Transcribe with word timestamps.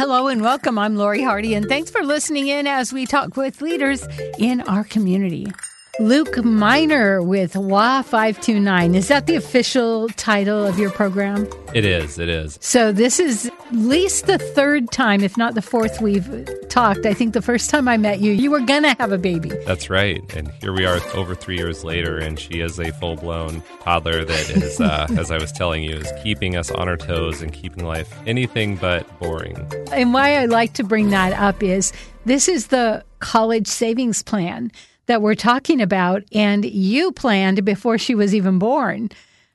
Hello 0.00 0.28
and 0.28 0.40
welcome. 0.40 0.78
I'm 0.78 0.96
Lori 0.96 1.22
Hardy, 1.22 1.52
and 1.52 1.68
thanks 1.68 1.90
for 1.90 2.02
listening 2.02 2.48
in 2.48 2.66
as 2.66 2.90
we 2.90 3.04
talk 3.04 3.36
with 3.36 3.60
leaders 3.60 4.02
in 4.38 4.62
our 4.62 4.82
community. 4.82 5.46
Luke 6.00 6.42
Minor 6.42 7.22
with 7.22 7.54
WA 7.54 8.00
529. 8.00 8.94
Is 8.94 9.08
that 9.08 9.26
the 9.26 9.34
official 9.34 10.08
title 10.08 10.64
of 10.64 10.78
your 10.78 10.90
program? 10.90 11.46
It 11.74 11.84
is. 11.84 12.18
It 12.18 12.30
is. 12.30 12.58
So, 12.62 12.90
this 12.90 13.20
is 13.20 13.44
at 13.44 13.72
least 13.72 14.24
the 14.24 14.38
third 14.38 14.90
time, 14.90 15.22
if 15.22 15.36
not 15.36 15.54
the 15.54 15.60
fourth, 15.60 16.00
we've 16.00 16.48
talked. 16.70 17.04
I 17.04 17.12
think 17.12 17.34
the 17.34 17.42
first 17.42 17.68
time 17.68 17.86
I 17.86 17.98
met 17.98 18.20
you, 18.20 18.32
you 18.32 18.50
were 18.50 18.60
going 18.60 18.84
to 18.84 18.96
have 18.98 19.12
a 19.12 19.18
baby. 19.18 19.50
That's 19.66 19.90
right. 19.90 20.24
And 20.34 20.50
here 20.62 20.72
we 20.72 20.86
are 20.86 21.00
over 21.12 21.34
three 21.34 21.58
years 21.58 21.84
later, 21.84 22.16
and 22.16 22.40
she 22.40 22.60
is 22.60 22.80
a 22.80 22.92
full 22.92 23.16
blown 23.16 23.62
toddler 23.82 24.24
that 24.24 24.50
is, 24.50 24.80
uh, 24.80 25.06
as 25.18 25.30
I 25.30 25.36
was 25.36 25.52
telling 25.52 25.84
you, 25.84 25.96
is 25.96 26.10
keeping 26.22 26.56
us 26.56 26.70
on 26.70 26.88
our 26.88 26.96
toes 26.96 27.42
and 27.42 27.52
keeping 27.52 27.84
life 27.84 28.10
anything 28.26 28.76
but 28.76 29.06
boring. 29.20 29.70
And 29.92 30.14
why 30.14 30.36
I 30.36 30.46
like 30.46 30.72
to 30.74 30.82
bring 30.82 31.10
that 31.10 31.34
up 31.34 31.62
is 31.62 31.92
this 32.24 32.48
is 32.48 32.68
the 32.68 33.04
college 33.18 33.66
savings 33.66 34.22
plan 34.22 34.72
that 35.10 35.22
we're 35.22 35.34
talking 35.34 35.82
about, 35.82 36.22
and 36.32 36.64
you 36.64 37.10
planned 37.10 37.64
before 37.64 37.98
she 37.98 38.14
was 38.14 38.32
even 38.32 38.60
born 38.60 39.10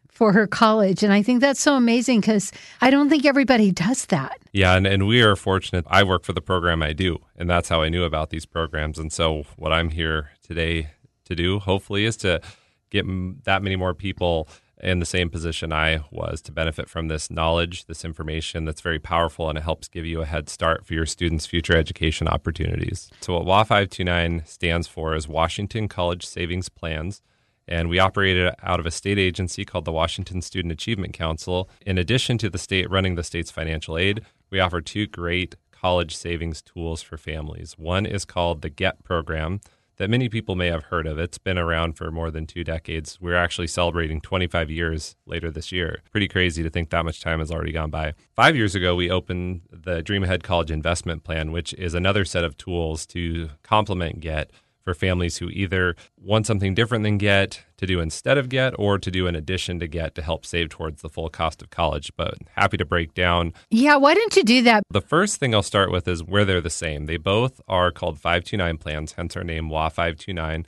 for 0.09 0.33
her 0.33 0.47
college. 0.47 1.01
And 1.01 1.13
I 1.13 1.21
think 1.21 1.39
that's 1.39 1.61
so 1.61 1.75
amazing 1.75 2.19
because 2.19 2.51
I 2.81 2.89
don't 2.89 3.09
think 3.09 3.25
everybody 3.25 3.71
does 3.71 4.05
that. 4.07 4.37
Yeah, 4.51 4.75
and, 4.75 4.85
and 4.85 5.07
we 5.07 5.21
are 5.21 5.37
fortunate. 5.37 5.85
I 5.87 6.03
work 6.03 6.25
for 6.25 6.33
the 6.33 6.41
program 6.41 6.83
I 6.83 6.91
do, 6.91 7.19
and 7.37 7.49
that's 7.49 7.69
how 7.69 7.81
I 7.81 7.87
knew 7.87 8.03
about 8.03 8.31
these 8.31 8.45
programs. 8.45 8.99
And 8.99 9.13
so, 9.13 9.43
what 9.55 9.71
I'm 9.71 9.91
here 9.91 10.31
today 10.45 10.89
to 11.23 11.35
do, 11.35 11.59
hopefully, 11.59 12.03
is 12.03 12.17
to 12.17 12.41
get 12.89 13.05
that 13.45 13.63
many 13.63 13.77
more 13.77 13.93
people 13.93 14.49
in 14.85 14.99
the 14.99 15.05
same 15.05 15.31
position 15.31 15.73
I 15.73 16.01
was 16.11 16.41
to 16.43 16.51
benefit 16.51 16.87
from 16.87 17.07
this 17.07 17.31
knowledge, 17.31 17.85
this 17.85 18.05
information 18.05 18.65
that's 18.65 18.81
very 18.81 18.99
powerful, 18.99 19.49
and 19.49 19.57
it 19.57 19.63
helps 19.63 19.87
give 19.87 20.05
you 20.05 20.21
a 20.21 20.25
head 20.25 20.47
start 20.47 20.85
for 20.85 20.93
your 20.93 21.07
students' 21.07 21.47
future 21.47 21.75
education 21.75 22.27
opportunities. 22.27 23.09
So, 23.19 23.33
what 23.33 23.45
WA 23.45 23.63
529 23.63 24.43
stands 24.45 24.87
for 24.87 25.15
is 25.15 25.27
Washington 25.27 25.87
College 25.87 26.25
Savings 26.25 26.69
Plans. 26.69 27.21
And 27.67 27.89
we 27.89 27.97
operate 27.97 28.53
out 28.61 28.79
of 28.79 28.85
a 28.85 28.91
state 28.91 29.17
agency 29.17 29.65
called 29.65 29.85
the 29.85 29.91
Washington 29.91 30.43
Student 30.43 30.71
Achievement 30.71 31.13
Council. 31.13 31.67
In 31.83 31.97
addition 31.97 32.37
to 32.37 32.47
the 32.47 32.59
state 32.59 32.87
running 32.91 33.15
the 33.15 33.23
state's 33.23 33.49
financial 33.49 33.97
aid, 33.97 34.21
we 34.51 34.59
offer 34.59 34.81
two 34.81 35.07
great 35.07 35.55
college 35.71 36.15
savings 36.15 36.61
tools 36.61 37.01
for 37.01 37.17
families. 37.17 37.73
One 37.75 38.05
is 38.05 38.23
called 38.23 38.61
the 38.61 38.69
GET 38.69 39.03
program, 39.03 39.61
that 39.97 40.09
many 40.09 40.29
people 40.29 40.55
may 40.55 40.67
have 40.67 40.85
heard 40.85 41.07
of. 41.07 41.17
It's 41.17 41.37
been 41.37 41.57
around 41.57 41.93
for 41.93 42.11
more 42.11 42.31
than 42.31 42.45
two 42.45 42.63
decades. 42.63 43.19
We're 43.21 43.35
actually 43.35 43.67
celebrating 43.67 44.21
25 44.21 44.69
years 44.69 45.15
later 45.25 45.51
this 45.51 45.71
year. 45.71 46.01
Pretty 46.11 46.27
crazy 46.27 46.63
to 46.63 46.69
think 46.69 46.89
that 46.89 47.05
much 47.05 47.21
time 47.21 47.39
has 47.39 47.51
already 47.51 47.71
gone 47.71 47.89
by. 47.89 48.13
Five 48.35 48.55
years 48.55 48.75
ago, 48.75 48.95
we 48.95 49.09
opened 49.09 49.61
the 49.71 50.01
Dream 50.01 50.23
Ahead 50.23 50.43
College 50.43 50.71
Investment 50.71 51.23
Plan, 51.23 51.51
which 51.51 51.73
is 51.75 51.93
another 51.93 52.25
set 52.25 52.43
of 52.43 52.57
tools 52.57 53.05
to 53.07 53.49
complement 53.63 54.19
GET 54.19 54.51
for 54.85 54.93
families 54.93 55.37
who 55.37 55.49
either 55.49 55.95
want 56.15 56.45
something 56.45 56.73
different 56.73 57.03
than 57.03 57.17
GET 57.17 57.63
to 57.77 57.85
do 57.85 57.99
instead 57.99 58.37
of 58.37 58.47
GET 58.47 58.73
or 58.77 58.97
to 58.97 59.11
do 59.11 59.27
in 59.27 59.35
addition 59.35 59.79
to 59.79 59.87
GET 59.87 60.15
to 60.15 60.21
help 60.21 60.45
save 60.45 60.69
towards 60.69 61.01
the 61.01 61.09
full 61.09 61.29
cost 61.29 61.61
of 61.61 61.71
college. 61.71 62.11
But 62.15 62.35
happy 62.55 62.77
to 62.77 62.85
break 62.85 63.13
down. 63.13 63.53
Yeah, 63.69 63.97
why 63.97 64.13
don't 64.13 64.35
you 64.35 64.43
do 64.43 64.61
that? 64.61 64.83
The 64.89 65.01
first 65.01 65.37
thing 65.37 65.53
I'll 65.53 65.63
start 65.63 65.91
with 65.91 66.07
is 66.07 66.23
where 66.23 66.45
they're 66.45 66.61
the 66.61 66.69
same. 66.69 67.07
They 67.07 67.17
both 67.17 67.59
are 67.67 67.91
called 67.91 68.19
529 68.19 68.77
plans, 68.77 69.13
hence 69.13 69.35
our 69.35 69.43
name 69.43 69.69
WA 69.69 69.89
529. 69.89 70.65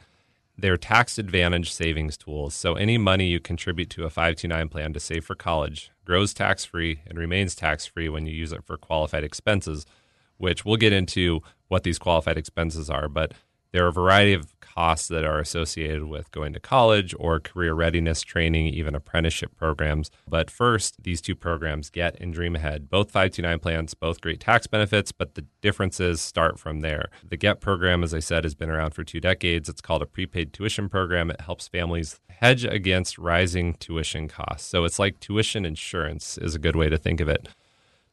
They're 0.60 0.78
tax 0.78 1.20
advantage 1.20 1.72
savings 1.72 2.18
tools. 2.18 2.56
So 2.56 2.74
any 2.74 2.98
money 2.98 3.28
you 3.28 3.40
contribute 3.40 3.92
to 3.92 4.06
a 4.06 4.10
529 4.10 4.70
plan 4.70 4.94
to 4.94 5.00
save 5.00 5.24
for 5.24 5.36
college 5.36 5.92
grows 6.04 6.34
tax 6.34 6.66
free 6.66 7.02
and 7.06 7.20
remains 7.20 7.54
tax 7.54 7.86
free 7.86 8.10
when 8.10 8.26
you 8.26 8.34
use 8.34 8.52
it 8.52 8.64
for 8.66 8.76
qualified 8.76 9.24
expenses, 9.24 9.86
which 10.38 10.66
we'll 10.66 10.78
get 10.78 10.94
into 10.94 11.42
what 11.68 11.84
these 11.84 12.00
qualified 12.00 12.38
expenses 12.38 12.90
are. 12.90 13.08
But 13.08 13.34
there 13.78 13.86
are 13.86 13.90
a 13.90 13.94
variety 13.94 14.34
of 14.34 14.60
costs 14.60 15.08
that 15.08 15.24
are 15.24 15.40
associated 15.40 16.06
with 16.06 16.32
going 16.32 16.52
to 16.52 16.60
college 16.60 17.14
or 17.20 17.40
career 17.40 17.76
readiness 17.76 18.24
training, 18.24 18.66
even 18.66 18.96
apprenticeship 18.96 19.56
programs. 19.56 20.10
But 20.28 20.50
first, 20.50 21.04
these 21.04 21.22
two 21.22 21.36
programs, 21.36 21.92
Get 21.92 22.20
and 22.20 22.34
Dream 22.34 22.56
Ahead, 22.56 22.90
both 22.90 23.12
529 23.12 23.60
plans, 23.60 23.94
both 23.94 24.20
great 24.20 24.40
tax 24.40 24.66
benefits, 24.66 25.12
but 25.12 25.36
the 25.36 25.46
differences 25.62 26.22
start 26.22 26.58
from 26.58 26.80
there. 26.80 27.10
The 27.24 27.38
Get 27.38 27.62
program, 27.62 28.04
as 28.04 28.16
I 28.16 28.20
said, 28.20 28.46
has 28.46 28.56
been 28.56 28.72
around 28.72 28.96
for 28.96 29.04
two 29.04 29.20
decades. 29.20 29.70
It's 29.70 29.80
called 29.80 30.02
a 30.02 30.08
prepaid 30.08 30.54
tuition 30.54 30.90
program. 30.90 31.30
It 31.30 31.42
helps 31.42 31.68
families 31.68 32.20
hedge 32.30 32.66
against 32.66 33.20
rising 33.20 33.76
tuition 33.76 34.28
costs. 34.28 34.68
So 34.68 34.86
it's 34.86 34.98
like 34.98 35.20
tuition 35.20 35.66
insurance, 35.66 36.40
is 36.40 36.56
a 36.56 36.60
good 36.60 36.76
way 36.76 36.90
to 36.90 36.98
think 36.98 37.22
of 37.22 37.30
it. 37.30 37.48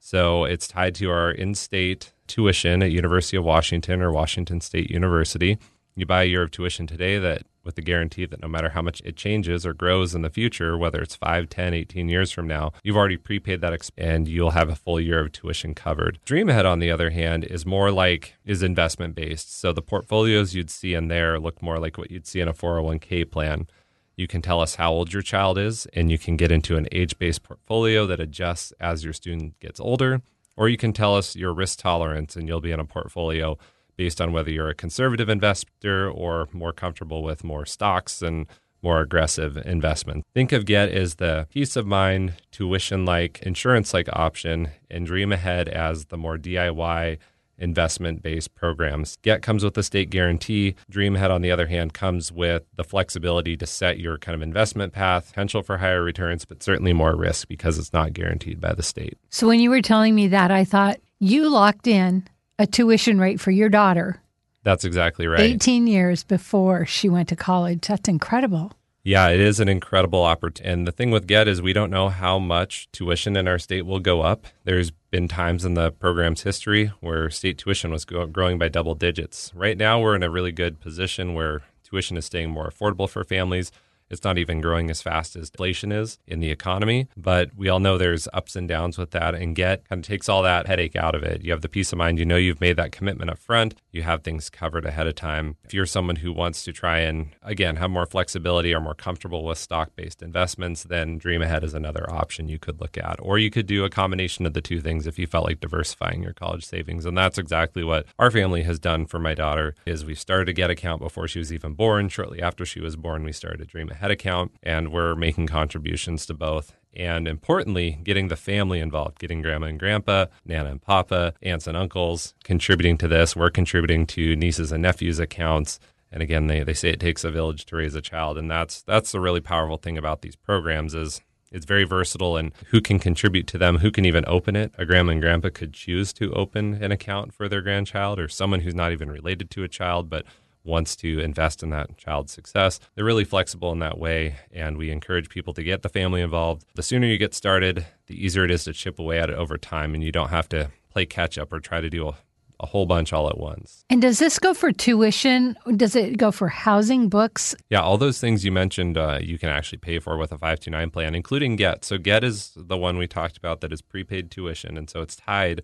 So 0.04 0.44
it's 0.44 0.68
tied 0.68 0.94
to 0.96 1.10
our 1.10 1.30
in 1.30 1.54
state 1.54 2.12
tuition 2.26 2.82
at 2.82 2.90
University 2.90 3.38
of 3.38 3.44
Washington 3.44 4.02
or 4.02 4.12
Washington 4.12 4.60
State 4.60 4.90
University. 4.90 5.56
You 5.96 6.04
buy 6.04 6.24
a 6.24 6.26
year 6.26 6.42
of 6.42 6.50
tuition 6.50 6.86
today 6.86 7.18
that 7.18 7.44
with 7.64 7.76
the 7.76 7.80
guarantee 7.80 8.26
that 8.26 8.42
no 8.42 8.46
matter 8.46 8.68
how 8.68 8.82
much 8.82 9.00
it 9.02 9.16
changes 9.16 9.64
or 9.64 9.72
grows 9.72 10.14
in 10.14 10.20
the 10.20 10.28
future, 10.28 10.76
whether 10.76 11.00
it's 11.00 11.16
5, 11.16 11.48
10, 11.48 11.72
18 11.72 12.10
years 12.10 12.30
from 12.30 12.46
now, 12.46 12.72
you've 12.82 12.98
already 12.98 13.16
prepaid 13.16 13.62
that 13.62 13.72
exp- 13.72 13.92
and 13.96 14.28
you'll 14.28 14.50
have 14.50 14.68
a 14.68 14.76
full 14.76 15.00
year 15.00 15.20
of 15.20 15.32
tuition 15.32 15.74
covered. 15.74 16.18
Dream 16.26 16.50
Ahead, 16.50 16.66
on 16.66 16.80
the 16.80 16.90
other 16.90 17.08
hand, 17.08 17.44
is 17.44 17.64
more 17.64 17.90
like 17.90 18.34
is 18.44 18.62
investment 18.62 19.14
based. 19.14 19.58
So 19.58 19.72
the 19.72 19.80
portfolios 19.80 20.54
you'd 20.54 20.68
see 20.68 20.92
in 20.92 21.08
there 21.08 21.40
look 21.40 21.62
more 21.62 21.78
like 21.78 21.96
what 21.96 22.10
you'd 22.10 22.26
see 22.26 22.40
in 22.40 22.48
a 22.48 22.52
401k 22.52 23.30
plan. 23.30 23.68
You 24.16 24.26
can 24.26 24.42
tell 24.42 24.60
us 24.60 24.76
how 24.76 24.92
old 24.92 25.12
your 25.12 25.22
child 25.22 25.58
is, 25.58 25.86
and 25.92 26.10
you 26.10 26.18
can 26.18 26.36
get 26.36 26.52
into 26.52 26.76
an 26.76 26.86
age 26.92 27.18
based 27.18 27.42
portfolio 27.42 28.06
that 28.06 28.20
adjusts 28.20 28.72
as 28.80 29.04
your 29.04 29.12
student 29.12 29.58
gets 29.60 29.80
older. 29.80 30.22
Or 30.56 30.68
you 30.68 30.76
can 30.76 30.92
tell 30.92 31.16
us 31.16 31.34
your 31.34 31.52
risk 31.52 31.80
tolerance, 31.80 32.36
and 32.36 32.46
you'll 32.46 32.60
be 32.60 32.70
in 32.70 32.78
a 32.78 32.84
portfolio 32.84 33.58
based 33.96 34.20
on 34.20 34.32
whether 34.32 34.50
you're 34.50 34.68
a 34.68 34.74
conservative 34.74 35.28
investor 35.28 36.08
or 36.08 36.48
more 36.52 36.72
comfortable 36.72 37.22
with 37.22 37.44
more 37.44 37.66
stocks 37.66 38.22
and 38.22 38.46
more 38.82 39.00
aggressive 39.00 39.56
investment. 39.56 40.24
Think 40.34 40.52
of 40.52 40.66
Get 40.66 40.90
as 40.90 41.14
the 41.14 41.48
peace 41.50 41.74
of 41.74 41.86
mind, 41.86 42.34
tuition 42.52 43.04
like, 43.04 43.40
insurance 43.42 43.94
like 43.94 44.08
option, 44.12 44.68
and 44.90 45.06
Dream 45.06 45.32
Ahead 45.32 45.68
as 45.68 46.06
the 46.06 46.18
more 46.18 46.36
DIY 46.36 47.18
investment 47.58 48.22
based 48.22 48.54
programs. 48.54 49.16
Get 49.22 49.42
comes 49.42 49.64
with 49.64 49.76
a 49.78 49.82
state 49.82 50.10
guarantee. 50.10 50.74
Dream 50.90 51.16
Ahead, 51.16 51.30
on 51.30 51.42
the 51.42 51.50
other 51.50 51.66
hand, 51.66 51.94
comes 51.94 52.32
with 52.32 52.64
the 52.76 52.84
flexibility 52.84 53.56
to 53.56 53.66
set 53.66 53.98
your 53.98 54.18
kind 54.18 54.34
of 54.34 54.42
investment 54.42 54.92
path, 54.92 55.28
potential 55.28 55.62
for 55.62 55.78
higher 55.78 56.02
returns, 56.02 56.44
but 56.44 56.62
certainly 56.62 56.92
more 56.92 57.16
risk 57.16 57.48
because 57.48 57.78
it's 57.78 57.92
not 57.92 58.12
guaranteed 58.12 58.60
by 58.60 58.72
the 58.72 58.82
state. 58.82 59.18
So 59.30 59.46
when 59.46 59.60
you 59.60 59.70
were 59.70 59.82
telling 59.82 60.14
me 60.14 60.28
that, 60.28 60.50
I 60.50 60.64
thought 60.64 60.98
you 61.18 61.48
locked 61.48 61.86
in 61.86 62.26
a 62.58 62.66
tuition 62.66 63.18
rate 63.18 63.40
for 63.40 63.50
your 63.50 63.68
daughter. 63.68 64.20
That's 64.62 64.84
exactly 64.84 65.26
right. 65.26 65.40
18 65.40 65.86
years 65.86 66.24
before 66.24 66.86
she 66.86 67.08
went 67.08 67.28
to 67.28 67.36
college. 67.36 67.86
That's 67.86 68.08
incredible. 68.08 68.72
Yeah, 69.06 69.28
it 69.28 69.40
is 69.40 69.60
an 69.60 69.68
incredible 69.68 70.24
opportunity. 70.24 70.72
And 70.72 70.88
the 70.88 70.92
thing 70.92 71.10
with 71.10 71.26
GET 71.26 71.46
is 71.46 71.60
we 71.60 71.74
don't 71.74 71.90
know 71.90 72.08
how 72.08 72.38
much 72.38 72.88
tuition 72.90 73.36
in 73.36 73.46
our 73.46 73.58
state 73.58 73.84
will 73.84 74.00
go 74.00 74.22
up. 74.22 74.46
There's 74.64 74.92
been 75.14 75.28
times 75.28 75.64
in 75.64 75.74
the 75.74 75.92
program's 75.92 76.42
history 76.42 76.90
where 76.98 77.30
state 77.30 77.56
tuition 77.56 77.92
was 77.92 78.04
growing 78.04 78.58
by 78.58 78.66
double 78.66 78.96
digits. 78.96 79.52
Right 79.54 79.78
now, 79.78 80.00
we're 80.00 80.16
in 80.16 80.24
a 80.24 80.28
really 80.28 80.50
good 80.50 80.80
position 80.80 81.34
where 81.34 81.62
tuition 81.84 82.16
is 82.16 82.24
staying 82.24 82.50
more 82.50 82.68
affordable 82.68 83.08
for 83.08 83.22
families. 83.22 83.70
It's 84.10 84.24
not 84.24 84.38
even 84.38 84.60
growing 84.60 84.90
as 84.90 85.02
fast 85.02 85.36
as 85.36 85.50
inflation 85.50 85.92
is 85.92 86.18
in 86.26 86.40
the 86.40 86.50
economy, 86.50 87.06
but 87.16 87.54
we 87.56 87.68
all 87.68 87.78
know 87.78 87.96
there's 87.96 88.26
ups 88.32 88.56
and 88.56 88.66
downs 88.66 88.98
with 88.98 89.12
that. 89.12 89.36
And 89.36 89.54
Get 89.54 89.88
kind 89.88 90.00
of 90.00 90.04
takes 90.04 90.28
all 90.28 90.42
that 90.42 90.66
headache 90.66 90.96
out 90.96 91.14
of 91.14 91.22
it. 91.22 91.44
You 91.44 91.52
have 91.52 91.62
the 91.62 91.68
peace 91.68 91.92
of 91.92 91.98
mind, 91.98 92.18
you 92.18 92.24
know 92.24 92.34
you've 92.34 92.60
made 92.60 92.74
that 92.78 92.90
commitment 92.90 93.30
up 93.30 93.38
front, 93.38 93.76
you 93.94 94.02
have 94.02 94.22
things 94.22 94.50
covered 94.50 94.84
ahead 94.84 95.06
of 95.06 95.14
time. 95.14 95.56
If 95.64 95.72
you're 95.72 95.86
someone 95.86 96.16
who 96.16 96.32
wants 96.32 96.64
to 96.64 96.72
try 96.72 96.98
and, 96.98 97.30
again, 97.42 97.76
have 97.76 97.90
more 97.90 98.06
flexibility 98.06 98.74
or 98.74 98.80
more 98.80 98.94
comfortable 98.94 99.44
with 99.44 99.58
stock 99.58 99.94
based 99.96 100.22
investments, 100.22 100.82
then 100.82 101.18
Dream 101.18 101.42
Ahead 101.42 101.64
is 101.64 101.74
another 101.74 102.10
option 102.10 102.48
you 102.48 102.58
could 102.58 102.80
look 102.80 102.98
at. 102.98 103.16
Or 103.20 103.38
you 103.38 103.50
could 103.50 103.66
do 103.66 103.84
a 103.84 103.90
combination 103.90 104.46
of 104.46 104.54
the 104.54 104.60
two 104.60 104.80
things 104.80 105.06
if 105.06 105.18
you 105.18 105.26
felt 105.26 105.46
like 105.46 105.60
diversifying 105.60 106.22
your 106.22 106.32
college 106.32 106.64
savings. 106.64 107.06
And 107.06 107.16
that's 107.16 107.38
exactly 107.38 107.84
what 107.84 108.06
our 108.18 108.30
family 108.30 108.62
has 108.62 108.78
done 108.78 109.06
for 109.06 109.18
my 109.18 109.34
daughter 109.34 109.74
is 109.86 110.04
we 110.04 110.14
started 110.14 110.48
a 110.48 110.54
Get 110.54 110.70
account 110.70 111.00
before 111.00 111.26
she 111.26 111.38
was 111.38 111.52
even 111.52 111.74
born. 111.74 112.08
Shortly 112.08 112.40
after 112.40 112.64
she 112.64 112.80
was 112.80 112.96
born, 112.96 113.24
we 113.24 113.32
started 113.32 113.60
a 113.60 113.64
Dream 113.64 113.90
Ahead 113.90 114.10
account 114.10 114.52
and 114.62 114.92
we're 114.92 115.14
making 115.14 115.46
contributions 115.46 116.26
to 116.26 116.34
both 116.34 116.74
and 116.96 117.26
importantly, 117.26 117.98
getting 118.02 118.28
the 118.28 118.36
family 118.36 118.80
involved, 118.80 119.18
getting 119.18 119.42
grandma 119.42 119.66
and 119.66 119.78
grandpa, 119.78 120.26
nana 120.44 120.70
and 120.70 120.82
papa, 120.82 121.34
aunts 121.42 121.66
and 121.66 121.76
uncles 121.76 122.34
contributing 122.44 122.98
to 122.98 123.08
this. 123.08 123.34
We're 123.34 123.50
contributing 123.50 124.06
to 124.08 124.36
nieces 124.36 124.72
and 124.72 124.82
nephews' 124.82 125.18
accounts. 125.18 125.80
And 126.12 126.22
again, 126.22 126.46
they, 126.46 126.62
they 126.62 126.74
say 126.74 126.90
it 126.90 127.00
takes 127.00 127.24
a 127.24 127.30
village 127.30 127.64
to 127.66 127.76
raise 127.76 127.94
a 127.94 128.00
child. 128.00 128.38
And 128.38 128.50
that's 128.50 128.82
that's 128.82 129.12
the 129.12 129.20
really 129.20 129.40
powerful 129.40 129.76
thing 129.76 129.98
about 129.98 130.22
these 130.22 130.36
programs 130.36 130.94
is 130.94 131.20
it's 131.54 131.66
very 131.66 131.84
versatile 131.84 132.36
and 132.36 132.52
who 132.70 132.80
can 132.80 132.98
contribute 132.98 133.46
to 133.46 133.58
them, 133.58 133.78
who 133.78 133.92
can 133.92 134.04
even 134.04 134.24
open 134.26 134.56
it. 134.56 134.72
A 134.76 134.84
grandma 134.84 135.12
and 135.12 135.20
grandpa 135.20 135.50
could 135.50 135.72
choose 135.72 136.12
to 136.14 136.32
open 136.32 136.82
an 136.82 136.90
account 136.90 137.32
for 137.32 137.48
their 137.48 137.62
grandchild 137.62 138.18
or 138.18 138.28
someone 138.28 138.60
who's 138.60 138.74
not 138.74 138.90
even 138.90 139.08
related 139.08 139.50
to 139.50 139.62
a 139.62 139.68
child, 139.68 140.10
but 140.10 140.24
wants 140.64 140.96
to 140.96 141.20
invest 141.20 141.62
in 141.62 141.70
that 141.70 141.96
child's 141.96 142.32
success. 142.32 142.80
They're 142.94 143.04
really 143.04 143.24
flexible 143.24 143.70
in 143.72 143.78
that 143.80 143.98
way, 143.98 144.36
and 144.52 144.76
we 144.76 144.90
encourage 144.90 145.28
people 145.28 145.52
to 145.54 145.62
get 145.62 145.82
the 145.82 145.88
family 145.88 146.22
involved. 146.22 146.64
The 146.74 146.82
sooner 146.82 147.06
you 147.06 147.18
get 147.18 147.34
started, 147.34 147.86
the 148.06 148.24
easier 148.24 148.44
it 148.44 148.50
is 148.50 148.64
to 148.64 148.72
chip 148.72 148.98
away 148.98 149.18
at 149.18 149.30
it 149.30 149.36
over 149.36 149.58
time, 149.58 149.94
and 149.94 150.02
you 150.02 150.10
don't 150.10 150.30
have 150.30 150.48
to 150.50 150.70
play 150.90 151.06
catch 151.06 151.36
up 151.38 151.52
or 151.52 151.60
try 151.60 151.80
to 151.80 151.90
do 151.90 152.08
a, 152.08 152.14
a 152.60 152.66
whole 152.66 152.86
bunch 152.86 153.12
all 153.12 153.28
at 153.28 153.36
once. 153.36 153.84
And 153.90 154.00
does 154.00 154.18
this 154.18 154.38
go 154.38 154.54
for 154.54 154.72
tuition? 154.72 155.56
Does 155.76 155.94
it 155.94 156.16
go 156.16 156.30
for 156.30 156.48
housing, 156.48 157.08
books? 157.08 157.54
Yeah, 157.68 157.80
all 157.80 157.98
those 157.98 158.20
things 158.20 158.44
you 158.44 158.52
mentioned, 158.52 158.96
uh, 158.96 159.18
you 159.20 159.38
can 159.38 159.50
actually 159.50 159.78
pay 159.78 159.98
for 159.98 160.16
with 160.16 160.32
a 160.32 160.38
529 160.38 160.90
plan, 160.90 161.14
including 161.14 161.56
GET. 161.56 161.84
So, 161.84 161.98
GET 161.98 162.24
is 162.24 162.52
the 162.56 162.78
one 162.78 162.96
we 162.96 163.06
talked 163.06 163.36
about 163.36 163.60
that 163.60 163.72
is 163.72 163.82
prepaid 163.82 164.30
tuition. 164.30 164.78
And 164.78 164.88
so 164.88 165.02
it's 165.02 165.16
tied, 165.16 165.62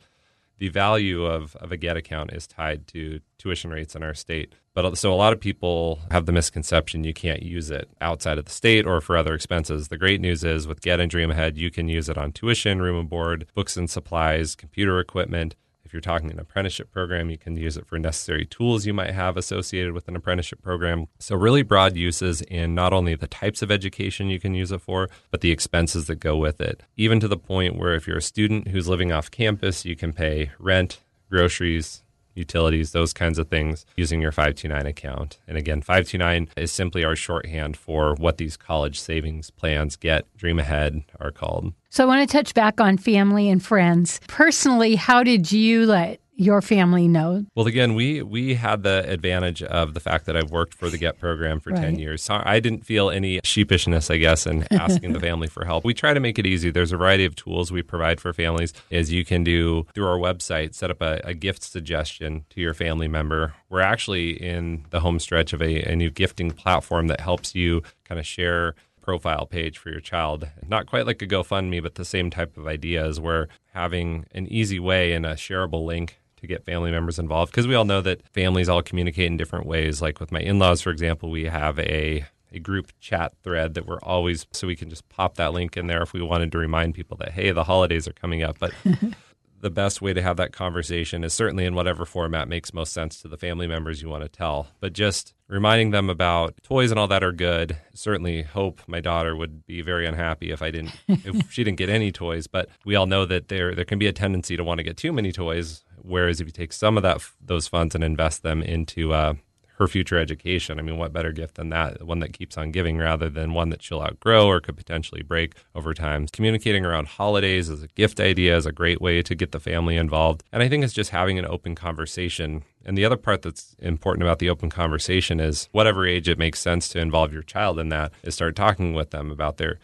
the 0.58 0.69
value 0.69 1.25
of, 1.25 1.56
of 1.56 1.73
a 1.73 1.76
GET 1.76 1.96
account 1.96 2.32
is 2.32 2.46
tied 2.46 2.87
to 2.88 3.20
tuition 3.38 3.70
rates 3.70 3.96
in 3.96 4.03
our 4.03 4.14
state. 4.14 4.55
But 4.75 4.84
uh, 4.84 4.94
so 4.94 5.12
a 5.12 5.17
lot 5.17 5.32
of 5.32 5.40
people 5.40 6.00
have 6.11 6.26
the 6.26 6.32
misconception 6.32 7.05
you 7.05 7.14
can't 7.14 7.43
use 7.43 7.70
it 7.70 7.88
outside 8.00 8.38
of 8.38 8.44
the 8.44 8.52
state 8.52 8.87
or 8.87 9.00
for 9.00 9.17
other 9.17 9.34
expenses. 9.34 9.88
The 9.88 9.99
great 9.99 10.20
news 10.20 10.44
is 10.44 10.69
with 10.69 10.81
Get 10.81 11.00
and 11.00 11.11
Dream 11.11 11.31
Ahead, 11.31 11.58
you 11.58 11.70
can 11.70 11.88
use 11.88 12.08
it 12.08 12.19
on 12.19 12.32
tuition, 12.32 12.81
room 12.81 12.99
and 12.99 13.08
board, 13.08 13.46
books 13.55 13.76
and 13.76 13.90
supplies, 13.90 14.55
computer 14.55 15.00
equipment. 15.00 15.56
If 15.84 15.93
you're 15.93 16.00
talking 16.00 16.31
an 16.31 16.38
apprenticeship 16.38 16.93
program, 16.93 17.31
you 17.31 17.38
can 17.38 17.56
use 17.56 17.76
it 17.76 17.84
for 17.84 17.99
necessary 17.99 18.46
tools 18.46 18.87
you 18.87 18.94
might 18.94 19.11
have 19.11 19.37
associated 19.37 19.93
with 19.93 20.06
an 20.06 20.14
apprenticeship 20.14 20.62
program. 20.62 21.06
So, 21.19 21.34
really 21.34 21.62
broad 21.62 21.96
uses 21.96 22.43
in 22.43 22.76
not 22.76 22.93
only 22.93 23.17
the 23.17 23.26
types 23.26 23.61
of 23.61 23.72
education 23.72 24.28
you 24.28 24.38
can 24.38 24.55
use 24.55 24.70
it 24.70 24.82
for, 24.82 25.08
but 25.32 25.40
the 25.40 25.50
expenses 25.50 26.06
that 26.06 26.20
go 26.20 26.37
with 26.37 26.61
it. 26.61 26.84
Even 26.96 27.19
to 27.19 27.26
the 27.26 27.37
point 27.37 27.76
where 27.76 27.94
if 27.94 28.06
you're 28.06 28.19
a 28.19 28.22
student 28.22 28.69
who's 28.69 28.87
living 28.87 29.11
off 29.11 29.32
campus, 29.32 29.84
you 29.84 29.96
can 29.96 30.12
pay 30.12 30.52
rent, 30.61 31.00
groceries, 31.28 32.05
utilities, 32.40 32.90
those 32.90 33.12
kinds 33.12 33.38
of 33.38 33.48
things 33.48 33.87
using 33.96 34.20
your 34.20 34.32
529 34.32 34.87
account. 34.87 35.38
And 35.46 35.56
again, 35.56 35.81
529 35.81 36.48
is 36.56 36.72
simply 36.72 37.04
our 37.04 37.14
shorthand 37.14 37.76
for 37.76 38.14
what 38.16 38.38
these 38.38 38.56
college 38.56 38.98
savings 38.98 39.50
plans 39.50 39.94
get, 39.94 40.26
Dream 40.37 40.58
Ahead 40.58 41.04
are 41.20 41.31
called. 41.31 41.72
So 41.90 42.04
I 42.04 42.06
want 42.06 42.28
to 42.28 42.32
touch 42.32 42.54
back 42.54 42.81
on 42.81 42.98
family 42.98 43.48
and 43.48 43.62
friends. 43.62 44.20
Personally, 44.26 44.96
how 44.96 45.22
did 45.22 45.52
you 45.52 45.87
let 45.87 46.19
your 46.40 46.62
family 46.62 47.06
know? 47.06 47.44
Well, 47.54 47.66
again, 47.66 47.94
we 47.94 48.22
we 48.22 48.54
had 48.54 48.82
the 48.82 49.04
advantage 49.06 49.62
of 49.62 49.92
the 49.92 50.00
fact 50.00 50.25
that 50.25 50.37
I've 50.37 50.50
worked 50.50 50.72
for 50.72 50.88
the 50.88 50.96
Get 50.96 51.19
program 51.19 51.60
for 51.60 51.70
right. 51.70 51.82
10 51.82 51.98
years. 51.98 52.22
So 52.22 52.40
I 52.42 52.60
didn't 52.60 52.87
feel 52.87 53.10
any 53.10 53.40
sheepishness, 53.40 54.10
I 54.10 54.16
guess, 54.16 54.46
in 54.46 54.66
asking 54.72 55.12
the 55.12 55.20
family 55.20 55.48
for 55.48 55.66
help. 55.66 55.84
We 55.84 55.92
try 55.92 56.14
to 56.14 56.20
make 56.20 56.38
it 56.38 56.46
easy. 56.46 56.70
There's 56.70 56.92
a 56.92 56.96
variety 56.96 57.26
of 57.26 57.37
tools 57.37 57.70
we 57.70 57.82
provide 57.82 58.20
for 58.20 58.32
families 58.32 58.72
as 58.90 59.12
you 59.12 59.22
can 59.22 59.44
do 59.44 59.87
through 59.94 60.06
our 60.06 60.19
website, 60.19 60.75
set 60.75 60.90
up 60.90 61.02
a, 61.02 61.20
a 61.25 61.34
gift 61.34 61.62
suggestion 61.62 62.46
to 62.50 62.60
your 62.60 62.72
family 62.72 63.06
member. 63.06 63.54
We're 63.69 63.81
actually 63.81 64.31
in 64.31 64.86
the 64.90 65.00
home 65.00 65.19
stretch 65.19 65.52
of 65.52 65.60
a, 65.60 65.82
a 65.82 65.94
new 65.94 66.08
gifting 66.08 66.52
platform 66.52 67.08
that 67.08 67.20
helps 67.20 67.54
you 67.54 67.82
kind 68.08 68.19
of 68.19 68.26
share 68.26 68.75
profile 69.02 69.44
page 69.44 69.76
for 69.76 69.90
your 69.90 70.00
child. 70.00 70.48
Not 70.66 70.86
quite 70.86 71.06
like 71.06 71.20
a 71.20 71.26
GoFundMe, 71.26 71.82
but 71.82 71.96
the 71.96 72.04
same 72.04 72.31
type 72.31 72.56
of 72.56 72.66
ideas 72.66 73.19
where 73.19 73.48
having 73.72 74.26
an 74.32 74.46
easy 74.46 74.78
way 74.78 75.12
and 75.12 75.26
a 75.26 75.34
shareable 75.34 75.84
link 75.84 76.19
to 76.40 76.46
get 76.46 76.64
family 76.64 76.90
members 76.90 77.19
involved 77.19 77.52
because 77.52 77.66
we 77.66 77.75
all 77.75 77.84
know 77.84 78.00
that 78.00 78.26
families 78.28 78.69
all 78.69 78.82
communicate 78.82 79.26
in 79.26 79.37
different 79.37 79.66
ways. 79.66 80.02
Like 80.02 80.20
with 80.20 80.32
my 80.32 80.40
in 80.40 80.58
laws, 80.58 80.81
for 80.81 80.90
example, 80.90 81.31
we 81.31 81.44
have 81.44 81.78
a 81.78 82.25
a 82.52 82.58
group 82.58 82.92
chat 82.98 83.32
thread 83.44 83.75
that 83.75 83.87
we're 83.87 84.00
always 84.00 84.46
so 84.52 84.66
we 84.66 84.75
can 84.75 84.90
just 84.90 85.08
pop 85.08 85.37
that 85.37 85.52
link 85.52 85.76
in 85.76 85.87
there 85.87 86.02
if 86.02 86.12
we 86.12 86.20
wanted 86.20 86.50
to 86.50 86.58
remind 86.58 86.92
people 86.96 87.16
that 87.16 87.31
hey 87.31 87.52
the 87.52 87.62
holidays 87.62 88.08
are 88.08 88.12
coming 88.12 88.42
up 88.42 88.58
but 88.58 88.72
the 89.60 89.70
best 89.70 90.00
way 90.00 90.12
to 90.12 90.22
have 90.22 90.37
that 90.38 90.52
conversation 90.52 91.22
is 91.22 91.34
certainly 91.34 91.64
in 91.64 91.75
whatever 91.75 92.04
format 92.04 92.48
makes 92.48 92.72
most 92.72 92.93
sense 92.93 93.20
to 93.20 93.28
the 93.28 93.36
family 93.36 93.66
members 93.66 94.00
you 94.00 94.08
want 94.08 94.22
to 94.22 94.28
tell. 94.28 94.69
But 94.81 94.93
just 94.93 95.34
reminding 95.48 95.90
them 95.90 96.08
about 96.08 96.54
toys 96.62 96.90
and 96.90 96.98
all 96.98 97.08
that 97.08 97.22
are 97.22 97.32
good. 97.32 97.76
Certainly 97.94 98.43
hope 98.43 98.81
my 98.86 99.00
daughter 99.00 99.36
would 99.36 99.66
be 99.66 99.82
very 99.82 100.06
unhappy 100.06 100.50
if 100.50 100.62
I 100.62 100.70
didn't 100.70 100.93
if 101.08 101.50
she 101.52 101.64
didn't 101.64 101.78
get 101.78 101.88
any 101.88 102.10
toys, 102.10 102.46
but 102.46 102.69
we 102.84 102.96
all 102.96 103.06
know 103.06 103.26
that 103.26 103.48
there 103.48 103.75
there 103.75 103.84
can 103.84 103.98
be 103.98 104.06
a 104.06 104.12
tendency 104.12 104.56
to 104.56 104.64
want 104.64 104.78
to 104.78 104.84
get 104.84 104.96
too 104.96 105.12
many 105.12 105.32
toys 105.32 105.84
whereas 106.02 106.41
if 106.41 106.47
you 106.47 106.52
take 106.52 106.73
some 106.73 106.97
of 106.97 107.02
that 107.02 107.20
those 107.41 107.69
funds 107.69 107.94
and 107.94 108.05
invest 108.05 108.43
them 108.43 108.62
into 108.62 109.12
uh, 109.12 109.35
her 109.81 109.88
future 109.88 110.19
education. 110.19 110.79
I 110.79 110.82
mean, 110.82 110.99
what 110.99 111.11
better 111.11 111.32
gift 111.32 111.55
than 111.55 111.70
that? 111.70 112.02
One 112.05 112.19
that 112.19 112.35
keeps 112.35 112.58
on 112.58 112.70
giving 112.70 112.99
rather 112.99 113.31
than 113.31 113.55
one 113.55 113.70
that 113.70 113.82
she'll 113.82 114.02
outgrow 114.02 114.47
or 114.47 114.61
could 114.61 114.76
potentially 114.76 115.23
break 115.23 115.55
over 115.75 115.94
time. 115.94 116.26
Communicating 116.26 116.85
around 116.85 117.08
holidays 117.08 117.70
as 117.70 117.82
a 117.82 117.88
gift 117.88 118.20
idea 118.20 118.55
is 118.58 118.67
a 118.67 118.73
great 118.73 119.00
way 119.00 119.23
to 119.23 119.35
get 119.35 119.52
the 119.52 119.58
family 119.58 119.97
involved. 119.97 120.44
And 120.52 120.62
I 120.62 120.69
think 120.69 120.85
it's 120.85 120.93
just 120.93 121.12
having 121.12 121.38
an 121.38 121.47
open 121.47 121.75
conversation. 121.75 122.62
And 122.85 122.96
the 122.96 123.06
other 123.06 123.17
part 123.17 123.41
that's 123.41 123.75
important 123.79 124.23
about 124.23 124.38
the 124.38 124.50
open 124.50 124.69
conversation 124.69 125.41
is 125.41 125.70
whatever 125.73 126.06
age 126.06 126.29
it 126.29 126.38
makes 126.38 126.61
sense 126.61 126.87
to 126.91 127.00
involve 127.00 127.32
your 127.32 127.43
child 127.43 127.79
in 127.79 127.88
that 127.88 128.12
is 128.23 128.35
start 128.35 128.56
talking 128.56 128.93
with 128.93 129.12
them 129.12 129.31
about 129.31 129.56
their 129.56 129.79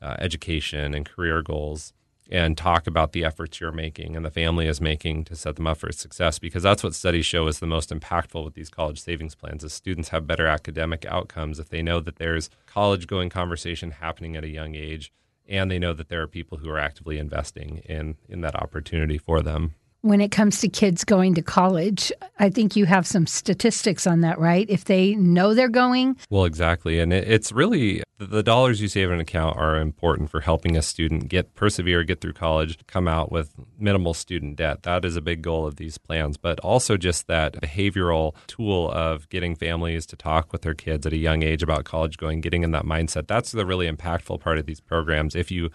uh, 0.00 0.14
education 0.20 0.94
and 0.94 1.04
career 1.04 1.42
goals 1.42 1.92
and 2.32 2.56
talk 2.56 2.86
about 2.86 3.12
the 3.12 3.26
efforts 3.26 3.60
you're 3.60 3.70
making 3.70 4.16
and 4.16 4.24
the 4.24 4.30
family 4.30 4.66
is 4.66 4.80
making 4.80 5.22
to 5.22 5.36
set 5.36 5.56
them 5.56 5.66
up 5.66 5.76
for 5.76 5.92
success 5.92 6.38
because 6.38 6.62
that's 6.62 6.82
what 6.82 6.94
studies 6.94 7.26
show 7.26 7.46
is 7.46 7.58
the 7.58 7.66
most 7.66 7.90
impactful 7.90 8.42
with 8.42 8.54
these 8.54 8.70
college 8.70 8.98
savings 8.98 9.34
plans 9.34 9.62
is 9.62 9.74
students 9.74 10.08
have 10.08 10.26
better 10.26 10.46
academic 10.46 11.04
outcomes 11.04 11.58
if 11.58 11.68
they 11.68 11.82
know 11.82 12.00
that 12.00 12.16
there's 12.16 12.48
college 12.64 13.06
going 13.06 13.28
conversation 13.28 13.90
happening 13.90 14.34
at 14.34 14.44
a 14.44 14.48
young 14.48 14.74
age 14.74 15.12
and 15.46 15.70
they 15.70 15.78
know 15.78 15.92
that 15.92 16.08
there 16.08 16.22
are 16.22 16.26
people 16.26 16.56
who 16.56 16.70
are 16.70 16.78
actively 16.78 17.18
investing 17.18 17.82
in 17.84 18.16
in 18.30 18.40
that 18.40 18.56
opportunity 18.56 19.18
for 19.18 19.42
them 19.42 19.74
when 20.02 20.20
it 20.20 20.30
comes 20.30 20.60
to 20.60 20.68
kids 20.68 21.04
going 21.04 21.34
to 21.34 21.42
college. 21.42 22.12
I 22.38 22.50
think 22.50 22.76
you 22.76 22.86
have 22.86 23.06
some 23.06 23.26
statistics 23.26 24.06
on 24.06 24.20
that, 24.20 24.38
right? 24.38 24.68
If 24.68 24.84
they 24.84 25.14
know 25.14 25.54
they're 25.54 25.68
going. 25.68 26.16
Well, 26.28 26.44
exactly. 26.44 26.98
And 26.98 27.12
it, 27.12 27.28
it's 27.28 27.52
really 27.52 28.02
the 28.18 28.42
dollars 28.42 28.80
you 28.80 28.88
save 28.88 29.08
in 29.08 29.14
an 29.14 29.20
account 29.20 29.56
are 29.56 29.76
important 29.76 30.30
for 30.30 30.40
helping 30.40 30.76
a 30.76 30.82
student 30.82 31.28
get 31.28 31.54
persevere, 31.54 32.04
get 32.04 32.20
through 32.20 32.34
college, 32.34 32.78
come 32.86 33.08
out 33.08 33.32
with 33.32 33.54
minimal 33.78 34.14
student 34.14 34.56
debt. 34.56 34.82
That 34.82 35.04
is 35.04 35.16
a 35.16 35.20
big 35.20 35.42
goal 35.42 35.66
of 35.66 35.76
these 35.76 35.98
plans, 35.98 36.36
but 36.36 36.60
also 36.60 36.96
just 36.96 37.26
that 37.28 37.54
behavioral 37.54 38.34
tool 38.46 38.90
of 38.90 39.28
getting 39.28 39.54
families 39.54 40.06
to 40.06 40.16
talk 40.16 40.52
with 40.52 40.62
their 40.62 40.74
kids 40.74 41.06
at 41.06 41.12
a 41.12 41.16
young 41.16 41.42
age 41.42 41.62
about 41.62 41.84
college 41.84 42.16
going, 42.16 42.40
getting 42.40 42.62
in 42.62 42.72
that 42.72 42.84
mindset. 42.84 43.26
That's 43.26 43.52
the 43.52 43.66
really 43.66 43.90
impactful 43.90 44.40
part 44.40 44.58
of 44.58 44.66
these 44.66 44.80
programs. 44.80 45.34
If 45.34 45.50
you 45.50 45.70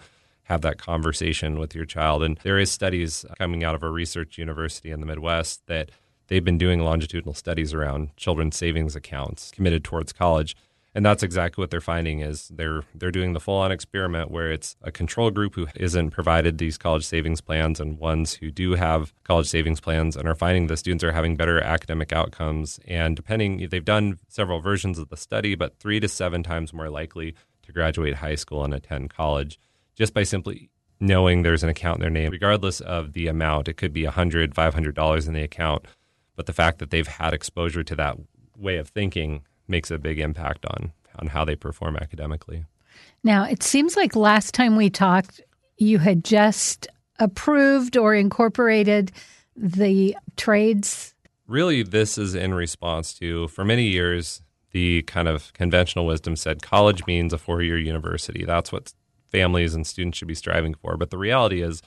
have 0.48 0.62
that 0.62 0.78
conversation 0.78 1.58
with 1.58 1.74
your 1.74 1.84
child. 1.84 2.22
And 2.22 2.38
there 2.42 2.58
is 2.58 2.70
studies 2.70 3.24
coming 3.38 3.64
out 3.64 3.74
of 3.74 3.82
a 3.82 3.90
research 3.90 4.38
university 4.38 4.90
in 4.90 5.00
the 5.00 5.06
Midwest 5.06 5.66
that 5.66 5.90
they've 6.28 6.44
been 6.44 6.56
doing 6.56 6.80
longitudinal 6.80 7.34
studies 7.34 7.74
around 7.74 8.16
children's 8.16 8.56
savings 8.56 8.96
accounts 8.96 9.50
committed 9.50 9.84
towards 9.84 10.12
college. 10.12 10.56
And 10.94 11.04
that's 11.04 11.22
exactly 11.22 11.60
what 11.60 11.70
they're 11.70 11.82
finding 11.82 12.20
is 12.20 12.48
they're 12.48 12.82
they're 12.94 13.10
doing 13.10 13.34
the 13.34 13.40
full 13.40 13.58
on 13.58 13.70
experiment 13.70 14.30
where 14.30 14.50
it's 14.50 14.74
a 14.82 14.90
control 14.90 15.30
group 15.30 15.54
who 15.54 15.66
isn't 15.76 16.10
provided 16.12 16.56
these 16.56 16.78
college 16.78 17.04
savings 17.04 17.42
plans 17.42 17.78
and 17.78 17.98
ones 17.98 18.32
who 18.32 18.50
do 18.50 18.72
have 18.72 19.12
college 19.24 19.46
savings 19.46 19.80
plans 19.80 20.16
and 20.16 20.26
are 20.26 20.34
finding 20.34 20.66
the 20.66 20.78
students 20.78 21.04
are 21.04 21.12
having 21.12 21.36
better 21.36 21.60
academic 21.60 22.12
outcomes 22.12 22.80
and 22.88 23.16
depending 23.16 23.68
they've 23.68 23.84
done 23.84 24.18
several 24.28 24.60
versions 24.60 24.98
of 24.98 25.10
the 25.10 25.16
study 25.16 25.54
but 25.54 25.78
3 25.78 26.00
to 26.00 26.08
7 26.08 26.42
times 26.42 26.72
more 26.72 26.90
likely 26.90 27.34
to 27.62 27.70
graduate 27.70 28.14
high 28.14 28.34
school 28.34 28.64
and 28.64 28.74
attend 28.74 29.10
college 29.10 29.60
just 29.98 30.14
by 30.14 30.22
simply 30.22 30.70
knowing 31.00 31.42
there's 31.42 31.62
an 31.62 31.68
account 31.68 31.96
in 31.96 32.00
their 32.00 32.10
name, 32.10 32.30
regardless 32.30 32.80
of 32.80 33.12
the 33.12 33.26
amount. 33.26 33.68
It 33.68 33.74
could 33.74 33.92
be 33.92 34.04
$100, 34.04 34.54
$500 34.54 35.26
in 35.26 35.32
the 35.32 35.42
account. 35.42 35.84
But 36.36 36.46
the 36.46 36.52
fact 36.52 36.78
that 36.78 36.90
they've 36.90 37.06
had 37.06 37.34
exposure 37.34 37.82
to 37.82 37.96
that 37.96 38.16
way 38.56 38.76
of 38.76 38.88
thinking 38.88 39.42
makes 39.66 39.90
a 39.90 39.98
big 39.98 40.18
impact 40.18 40.64
on, 40.66 40.92
on 41.18 41.28
how 41.28 41.44
they 41.44 41.56
perform 41.56 41.96
academically. 41.96 42.64
Now, 43.22 43.44
it 43.44 43.62
seems 43.62 43.96
like 43.96 44.16
last 44.16 44.54
time 44.54 44.76
we 44.76 44.90
talked, 44.90 45.40
you 45.76 45.98
had 45.98 46.24
just 46.24 46.88
approved 47.18 47.96
or 47.96 48.14
incorporated 48.14 49.12
the 49.56 50.16
trades. 50.36 51.14
Really, 51.46 51.82
this 51.82 52.18
is 52.18 52.34
in 52.34 52.54
response 52.54 53.14
to, 53.14 53.48
for 53.48 53.64
many 53.64 53.84
years, 53.84 54.42
the 54.70 55.02
kind 55.02 55.26
of 55.26 55.52
conventional 55.54 56.06
wisdom 56.06 56.36
said 56.36 56.62
college 56.62 57.06
means 57.06 57.32
a 57.32 57.38
four 57.38 57.62
year 57.62 57.78
university. 57.78 58.44
That's 58.44 58.70
what 58.70 58.92
families 59.30 59.74
and 59.74 59.86
students 59.86 60.18
should 60.18 60.28
be 60.28 60.34
striving 60.34 60.74
for. 60.74 60.96
But 60.96 61.10
the 61.10 61.18
reality 61.18 61.62
is, 61.62 61.82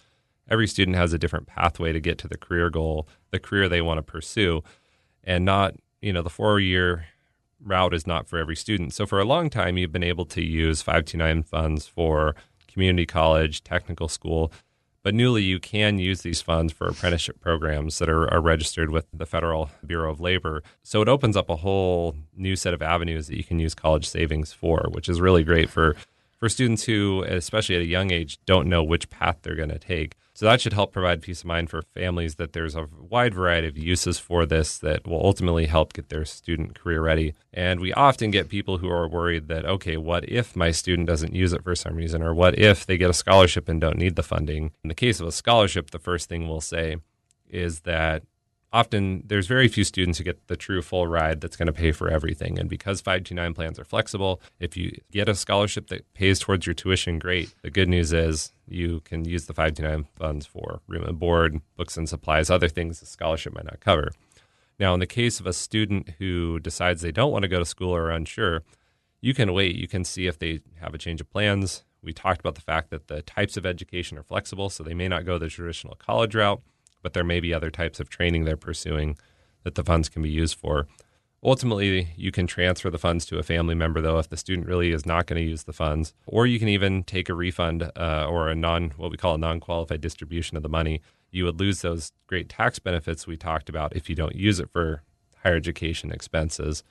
every 0.49 0.67
student 0.67 0.97
has 0.97 1.13
a 1.13 1.19
different 1.19 1.47
pathway 1.47 1.91
to 1.91 1.99
get 1.99 2.17
to 2.19 2.27
the 2.27 2.37
career 2.37 2.69
goal, 2.69 3.07
the 3.31 3.39
career 3.39 3.69
they 3.69 3.81
want 3.81 3.97
to 3.97 4.03
pursue, 4.03 4.63
and 5.23 5.45
not, 5.45 5.75
you 6.01 6.11
know, 6.11 6.21
the 6.21 6.29
four 6.29 6.59
year 6.59 7.05
route 7.63 7.93
is 7.93 8.07
not 8.07 8.27
for 8.27 8.37
every 8.37 8.55
student. 8.55 8.93
So 8.93 9.05
for 9.05 9.19
a 9.19 9.25
long 9.25 9.49
time, 9.49 9.77
you've 9.77 9.91
been 9.91 10.03
able 10.03 10.25
to 10.25 10.41
use 10.41 10.81
529 10.81 11.43
funds 11.43 11.87
for 11.87 12.35
community 12.67 13.05
college, 13.05 13.63
technical 13.63 14.07
school. 14.07 14.51
But 15.03 15.15
newly, 15.15 15.41
you 15.41 15.59
can 15.59 15.97
use 15.97 16.21
these 16.21 16.41
funds 16.41 16.71
for 16.71 16.87
apprenticeship 16.87 17.39
programs 17.39 17.97
that 17.97 18.07
are, 18.07 18.31
are, 18.31 18.39
registered 18.39 18.91
with 18.91 19.07
the 19.11 19.25
Federal 19.25 19.71
Bureau 19.83 20.11
of 20.11 20.19
Labor. 20.19 20.61
So 20.83 21.01
it 21.01 21.07
opens 21.07 21.35
up 21.35 21.49
a 21.49 21.55
whole 21.55 22.15
new 22.35 22.55
set 22.55 22.75
of 22.75 22.83
avenues 22.83 23.25
that 23.27 23.37
you 23.37 23.43
can 23.43 23.57
use 23.57 23.73
college 23.73 24.07
savings 24.07 24.53
for, 24.53 24.89
which 24.91 25.09
is 25.09 25.19
really 25.19 25.43
great 25.43 25.71
for 25.71 25.95
for 26.41 26.49
students 26.49 26.83
who, 26.85 27.23
especially 27.23 27.75
at 27.75 27.83
a 27.83 27.85
young 27.85 28.11
age, 28.11 28.39
don't 28.47 28.67
know 28.67 28.83
which 28.83 29.11
path 29.11 29.37
they're 29.41 29.55
going 29.55 29.69
to 29.69 29.77
take. 29.77 30.15
So 30.33 30.47
that 30.47 30.59
should 30.59 30.73
help 30.73 30.91
provide 30.91 31.21
peace 31.21 31.41
of 31.41 31.45
mind 31.45 31.69
for 31.69 31.83
families 31.93 32.35
that 32.35 32.53
there's 32.53 32.75
a 32.75 32.87
wide 32.99 33.35
variety 33.35 33.67
of 33.67 33.77
uses 33.77 34.17
for 34.17 34.47
this 34.47 34.79
that 34.79 35.05
will 35.05 35.23
ultimately 35.23 35.67
help 35.67 35.93
get 35.93 36.09
their 36.09 36.25
student 36.25 36.73
career 36.73 36.99
ready. 36.99 37.35
And 37.53 37.79
we 37.79 37.93
often 37.93 38.31
get 38.31 38.49
people 38.49 38.79
who 38.79 38.89
are 38.89 39.07
worried 39.07 39.49
that, 39.49 39.65
okay, 39.65 39.97
what 39.97 40.27
if 40.27 40.55
my 40.55 40.71
student 40.71 41.07
doesn't 41.07 41.35
use 41.35 41.53
it 41.53 41.63
for 41.63 41.75
some 41.75 41.95
reason? 41.95 42.23
Or 42.23 42.33
what 42.33 42.57
if 42.57 42.87
they 42.87 42.97
get 42.97 43.11
a 43.11 43.13
scholarship 43.13 43.69
and 43.69 43.79
don't 43.79 43.99
need 43.99 44.15
the 44.15 44.23
funding? 44.23 44.71
In 44.83 44.87
the 44.87 44.95
case 44.95 45.19
of 45.19 45.27
a 45.27 45.31
scholarship, 45.31 45.91
the 45.91 45.99
first 45.99 46.27
thing 46.27 46.47
we'll 46.47 46.59
say 46.59 46.95
is 47.47 47.81
that 47.81 48.23
often 48.73 49.23
there's 49.25 49.47
very 49.47 49.67
few 49.67 49.83
students 49.83 50.17
who 50.17 50.23
get 50.23 50.47
the 50.47 50.55
true 50.55 50.81
full 50.81 51.07
ride 51.07 51.41
that's 51.41 51.57
going 51.57 51.67
to 51.67 51.73
pay 51.73 51.91
for 51.91 52.09
everything. 52.09 52.57
And 52.57 52.69
because 52.69 53.01
529 53.01 53.53
plans 53.53 53.79
are 53.79 53.83
flexible, 53.83 54.41
if 54.59 54.77
you 54.77 54.97
get 55.11 55.27
a 55.27 55.35
scholarship 55.35 55.87
that 55.87 56.11
pays 56.13 56.39
towards 56.39 56.65
your 56.65 56.73
tuition, 56.73 57.19
great. 57.19 57.53
The 57.63 57.69
good 57.69 57.89
news 57.89 58.13
is 58.13 58.53
you 58.67 59.01
can 59.01 59.25
use 59.25 59.45
the 59.45 59.53
529 59.53 60.07
funds 60.17 60.45
for 60.45 60.81
room 60.87 61.03
and 61.03 61.19
board, 61.19 61.61
books 61.75 61.97
and 61.97 62.07
supplies, 62.07 62.49
other 62.49 62.69
things 62.69 62.99
the 62.99 63.05
scholarship 63.05 63.53
might 63.53 63.65
not 63.65 63.81
cover. 63.81 64.11
Now, 64.79 64.93
in 64.93 64.99
the 64.99 65.07
case 65.07 65.39
of 65.39 65.45
a 65.45 65.53
student 65.53 66.09
who 66.17 66.59
decides 66.59 67.01
they 67.01 67.11
don't 67.11 67.31
want 67.31 67.43
to 67.43 67.49
go 67.49 67.59
to 67.59 67.65
school 67.65 67.91
or 67.91 68.05
are 68.05 68.11
unsure, 68.11 68.63
you 69.19 69.33
can 69.33 69.53
wait. 69.53 69.75
You 69.75 69.87
can 69.87 70.03
see 70.03 70.27
if 70.27 70.39
they 70.39 70.61
have 70.79 70.95
a 70.95 70.97
change 70.97 71.21
of 71.21 71.29
plans. 71.29 71.83
We 72.01 72.13
talked 72.13 72.39
about 72.39 72.55
the 72.55 72.61
fact 72.61 72.89
that 72.89 73.07
the 73.07 73.21
types 73.21 73.57
of 73.57 73.65
education 73.65 74.17
are 74.17 74.23
flexible, 74.23 74.71
so 74.71 74.81
they 74.81 74.95
may 74.95 75.07
not 75.07 75.25
go 75.25 75.37
the 75.37 75.49
traditional 75.49 75.95
college 75.95 76.33
route 76.33 76.61
but 77.01 77.13
there 77.13 77.23
may 77.23 77.39
be 77.39 77.53
other 77.53 77.69
types 77.69 77.99
of 77.99 78.09
training 78.09 78.45
they're 78.45 78.57
pursuing 78.57 79.17
that 79.63 79.75
the 79.75 79.83
funds 79.83 80.09
can 80.09 80.21
be 80.21 80.29
used 80.29 80.57
for. 80.57 80.87
Ultimately, 81.43 82.09
you 82.15 82.31
can 82.31 82.45
transfer 82.45 82.91
the 82.91 82.99
funds 82.99 83.25
to 83.25 83.39
a 83.39 83.43
family 83.43 83.73
member, 83.73 83.99
though, 83.99 84.19
if 84.19 84.29
the 84.29 84.37
student 84.37 84.67
really 84.67 84.91
is 84.91 85.07
not 85.07 85.25
going 85.25 85.41
to 85.41 85.49
use 85.49 85.63
the 85.63 85.73
funds, 85.73 86.13
or 86.27 86.45
you 86.45 86.59
can 86.59 86.67
even 86.67 87.03
take 87.03 87.29
a 87.29 87.33
refund 87.33 87.91
uh, 87.95 88.27
or 88.29 88.49
a 88.49 88.55
non, 88.55 88.91
what 88.91 89.09
we 89.09 89.17
call 89.17 89.35
a 89.35 89.39
non 89.39 89.59
qualified 89.59 90.01
distribution 90.01 90.55
of 90.55 90.61
the 90.61 90.69
money. 90.69 91.01
You 91.31 91.45
would 91.45 91.59
lose 91.59 91.81
those 91.81 92.11
great 92.27 92.47
tax 92.47 92.77
benefits 92.77 93.25
we 93.25 93.37
talked 93.37 93.69
about 93.69 93.95
if 93.95 94.07
you 94.07 94.15
don't 94.15 94.35
use 94.35 94.59
it 94.59 94.69
for 94.69 95.01
higher 95.41 95.55
education 95.55 96.11
expenses. 96.11 96.83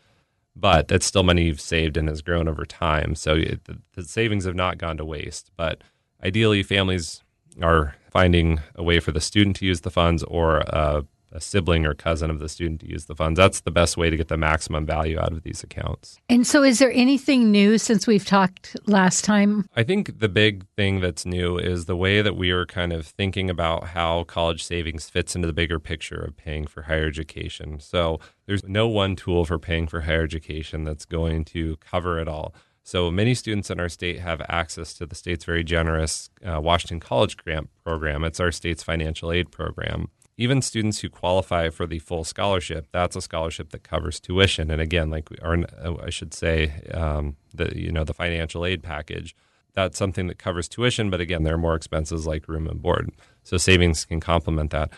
But 0.57 0.89
that's 0.89 1.07
still 1.07 1.23
money 1.23 1.45
you've 1.45 1.61
saved 1.61 1.97
and 1.97 2.09
has 2.09 2.23
grown 2.23 2.49
over 2.49 2.65
time. 2.65 3.15
So 3.15 3.35
it, 3.37 3.65
the, 3.65 3.79
the 3.95 4.03
savings 4.03 4.47
have 4.47 4.57
not 4.57 4.79
gone 4.79 4.97
to 4.97 5.05
waste. 5.05 5.53
But 5.57 5.83
ideally, 6.25 6.65
families 6.65 7.23
are 7.63 7.95
finding 8.11 8.61
a 8.75 8.83
way 8.83 9.01
for 9.01 9.13
the 9.13 9.21
student 9.21 9.57
to 9.57 9.67
use 9.67 9.83
the 9.83 9.91
funds 9.91 10.23
or 10.25 10.59
a, 10.59 11.05
a, 11.33 11.41
sibling 11.41 11.87
or 11.87 11.95
cousin 11.95 12.29
of 12.29 12.41
the 12.41 12.49
student 12.49 12.81
to 12.81 12.89
use 12.89 13.07
the 13.07 13.15
funds. 13.15 13.39
That's 13.39 13.61
the 13.61 13.71
best 13.71 13.97
way 13.97 14.11
to 14.11 14.17
get 14.17 14.29
the 14.29 14.37
maximum 14.37 14.85
value 14.85 15.19
out 15.19 15.33
of 15.33 15.45
these 15.45 15.63
accounts. 15.63 16.19
And 16.29 16.47
so, 16.47 16.65
is 16.65 16.81
there 16.81 16.93
anything 16.93 17.53
new 17.53 17.79
since 17.79 18.07
we've 18.07 18.27
talked 18.27 18.77
last 18.87 19.25
time? 19.25 19.67
I 19.77 19.85
think 19.85 20.19
the 20.19 20.29
big 20.29 20.67
thing 20.77 21.01
that's 21.01 21.25
new 21.25 21.57
is 21.57 21.85
the 21.85 21.97
way 21.97 22.21
that 22.21 22.37
we 22.37 22.51
are 22.51 22.67
kind 22.67 22.93
of 22.93 23.07
thinking 23.07 23.49
about 23.49 23.89
how 23.89 24.25
college 24.25 24.65
savings 24.65 25.09
fits 25.09 25.37
into 25.37 25.47
the 25.47 25.53
bigger 25.53 25.79
picture 25.79 26.21
of 26.21 26.37
paying 26.37 26.67
for 26.67 26.83
higher 26.83 27.07
education. 27.07 27.79
So, 27.79 28.19
there's 28.47 28.65
no 28.65 28.89
one 28.89 29.15
tool 29.15 29.45
for 29.45 29.61
paying 29.61 29.87
for 29.87 30.01
higher 30.01 30.25
education 30.25 30.83
that's 30.83 31.05
going 31.05 31.45
to 31.47 31.77
cover 31.77 32.19
it 32.19 32.27
all. 32.27 32.53
So 32.83 33.11
many 33.11 33.35
students 33.35 33.71
in 33.71 33.79
our 33.79 33.89
state 33.89 34.21
have 34.21 34.41
access 34.49 34.95
to 34.95 35.07
the 35.07 35.15
state's 35.15 35.45
very 35.45 35.63
generous 35.63 36.31
uh, 36.45 36.61
Washington 36.61 37.01
College 37.01 37.37
Grant 37.37 37.69
Program. 37.85 38.25
It's 38.25 38.41
our 38.41 38.51
state's 38.51 38.83
financial 38.83 39.31
aid 39.31 39.51
program. 39.51 40.09
Even 40.37 40.63
students 40.63 41.01
who 41.01 41.11
qualify 41.11 41.69
for 41.69 41.87
the 41.87 41.99
full 41.99 42.25
scholarship, 42.25 42.89
that's 42.93 43.15
a 43.15 43.21
scholarship 43.21 43.71
that 43.71 43.83
covers 43.83 44.19
tuition. 44.19 44.71
And 44.71 44.81
again, 44.81 45.11
like 45.11 45.29
our, 45.43 45.59
uh, 45.83 45.97
I 46.03 46.09
should 46.09 46.33
say, 46.33 46.73
um, 46.95 47.37
the 47.53 47.79
you 47.79 47.93
know 47.93 48.05
the 48.05 48.15
financial 48.15 48.65
aid 48.65 48.83
package, 48.83 49.37
that's 49.75 49.99
something 49.99 50.29
that 50.29 50.39
covers 50.39 50.67
tuition. 50.67 51.11
But 51.11 51.21
again, 51.21 51.43
there 51.43 51.55
are 51.55 51.59
more 51.59 51.75
expenses 51.75 52.27
like 52.27 52.49
room 52.49 52.67
and 52.67 52.81
board. 52.81 53.13
So 53.43 53.59
savings 53.59 54.07
can 54.07 54.21
complement 54.21 54.71
that. 54.71 54.91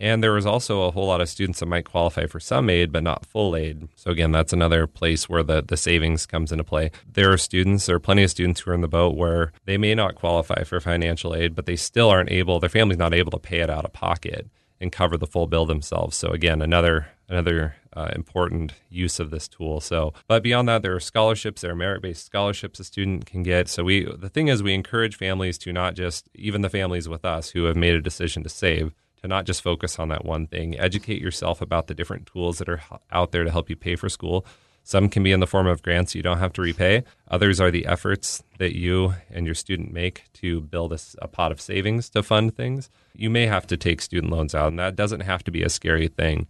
And 0.00 0.22
there 0.22 0.32
was 0.32 0.46
also 0.46 0.82
a 0.82 0.90
whole 0.90 1.08
lot 1.08 1.20
of 1.20 1.28
students 1.28 1.60
that 1.60 1.66
might 1.66 1.84
qualify 1.84 2.24
for 2.24 2.40
some 2.40 2.70
aid, 2.70 2.90
but 2.90 3.02
not 3.02 3.26
full 3.26 3.54
aid. 3.54 3.88
So 3.94 4.10
again, 4.10 4.32
that's 4.32 4.54
another 4.54 4.86
place 4.86 5.28
where 5.28 5.42
the, 5.42 5.62
the 5.62 5.76
savings 5.76 6.24
comes 6.24 6.50
into 6.50 6.64
play. 6.64 6.90
There 7.06 7.30
are 7.30 7.38
students, 7.38 7.84
there 7.84 7.96
are 7.96 8.00
plenty 8.00 8.22
of 8.22 8.30
students 8.30 8.60
who 8.60 8.70
are 8.70 8.74
in 8.74 8.80
the 8.80 8.88
boat 8.88 9.14
where 9.14 9.52
they 9.66 9.76
may 9.76 9.94
not 9.94 10.14
qualify 10.14 10.64
for 10.64 10.80
financial 10.80 11.34
aid, 11.34 11.54
but 11.54 11.66
they 11.66 11.76
still 11.76 12.08
aren't 12.08 12.32
able, 12.32 12.58
their 12.58 12.70
family's 12.70 12.98
not 12.98 13.12
able 13.12 13.30
to 13.32 13.38
pay 13.38 13.60
it 13.60 13.68
out 13.68 13.84
of 13.84 13.92
pocket 13.92 14.48
and 14.80 14.90
cover 14.90 15.18
the 15.18 15.26
full 15.26 15.46
bill 15.46 15.66
themselves. 15.66 16.16
So 16.16 16.30
again, 16.30 16.62
another 16.62 17.08
another 17.28 17.76
uh, 17.92 18.10
important 18.16 18.72
use 18.88 19.20
of 19.20 19.30
this 19.30 19.46
tool. 19.46 19.80
So, 19.80 20.12
but 20.26 20.42
beyond 20.42 20.68
that, 20.68 20.82
there 20.82 20.94
are 20.94 21.00
scholarships. 21.00 21.62
There 21.62 21.70
are 21.70 21.76
merit-based 21.76 22.24
scholarships 22.24 22.80
a 22.80 22.84
student 22.84 23.24
can 23.24 23.44
get. 23.44 23.68
So 23.68 23.84
we, 23.84 24.04
the 24.04 24.28
thing 24.28 24.48
is, 24.48 24.64
we 24.64 24.74
encourage 24.74 25.16
families 25.16 25.56
to 25.58 25.72
not 25.72 25.94
just 25.94 26.28
even 26.34 26.62
the 26.62 26.68
families 26.68 27.08
with 27.08 27.24
us 27.24 27.50
who 27.50 27.64
have 27.64 27.76
made 27.76 27.94
a 27.94 28.00
decision 28.00 28.42
to 28.42 28.48
save 28.48 28.94
to 29.22 29.28
not 29.28 29.46
just 29.46 29.62
focus 29.62 29.98
on 29.98 30.08
that 30.08 30.24
one 30.24 30.46
thing. 30.46 30.78
Educate 30.78 31.20
yourself 31.20 31.60
about 31.60 31.86
the 31.86 31.94
different 31.94 32.26
tools 32.26 32.58
that 32.58 32.68
are 32.68 32.82
out 33.12 33.32
there 33.32 33.44
to 33.44 33.50
help 33.50 33.70
you 33.70 33.76
pay 33.76 33.96
for 33.96 34.08
school. 34.08 34.46
Some 34.82 35.08
can 35.08 35.22
be 35.22 35.32
in 35.32 35.40
the 35.40 35.46
form 35.46 35.66
of 35.66 35.82
grants 35.82 36.14
you 36.14 36.22
don't 36.22 36.38
have 36.38 36.52
to 36.54 36.62
repay. 36.62 37.04
Others 37.30 37.60
are 37.60 37.70
the 37.70 37.86
efforts 37.86 38.42
that 38.58 38.76
you 38.76 39.14
and 39.30 39.46
your 39.46 39.54
student 39.54 39.92
make 39.92 40.24
to 40.34 40.60
build 40.62 40.92
a, 40.92 40.98
a, 41.20 41.28
pot 41.28 41.52
of 41.52 41.60
savings 41.60 42.08
to 42.10 42.22
fund 42.22 42.56
things. 42.56 42.90
You 43.14 43.30
may 43.30 43.46
have 43.46 43.66
to 43.68 43.76
take 43.76 44.00
student 44.00 44.32
loans 44.32 44.54
out, 44.54 44.68
and 44.68 44.78
that 44.78 44.96
doesn't 44.96 45.20
have 45.20 45.44
to 45.44 45.50
be 45.50 45.62
a 45.62 45.68
scary 45.68 46.08
thing, 46.08 46.48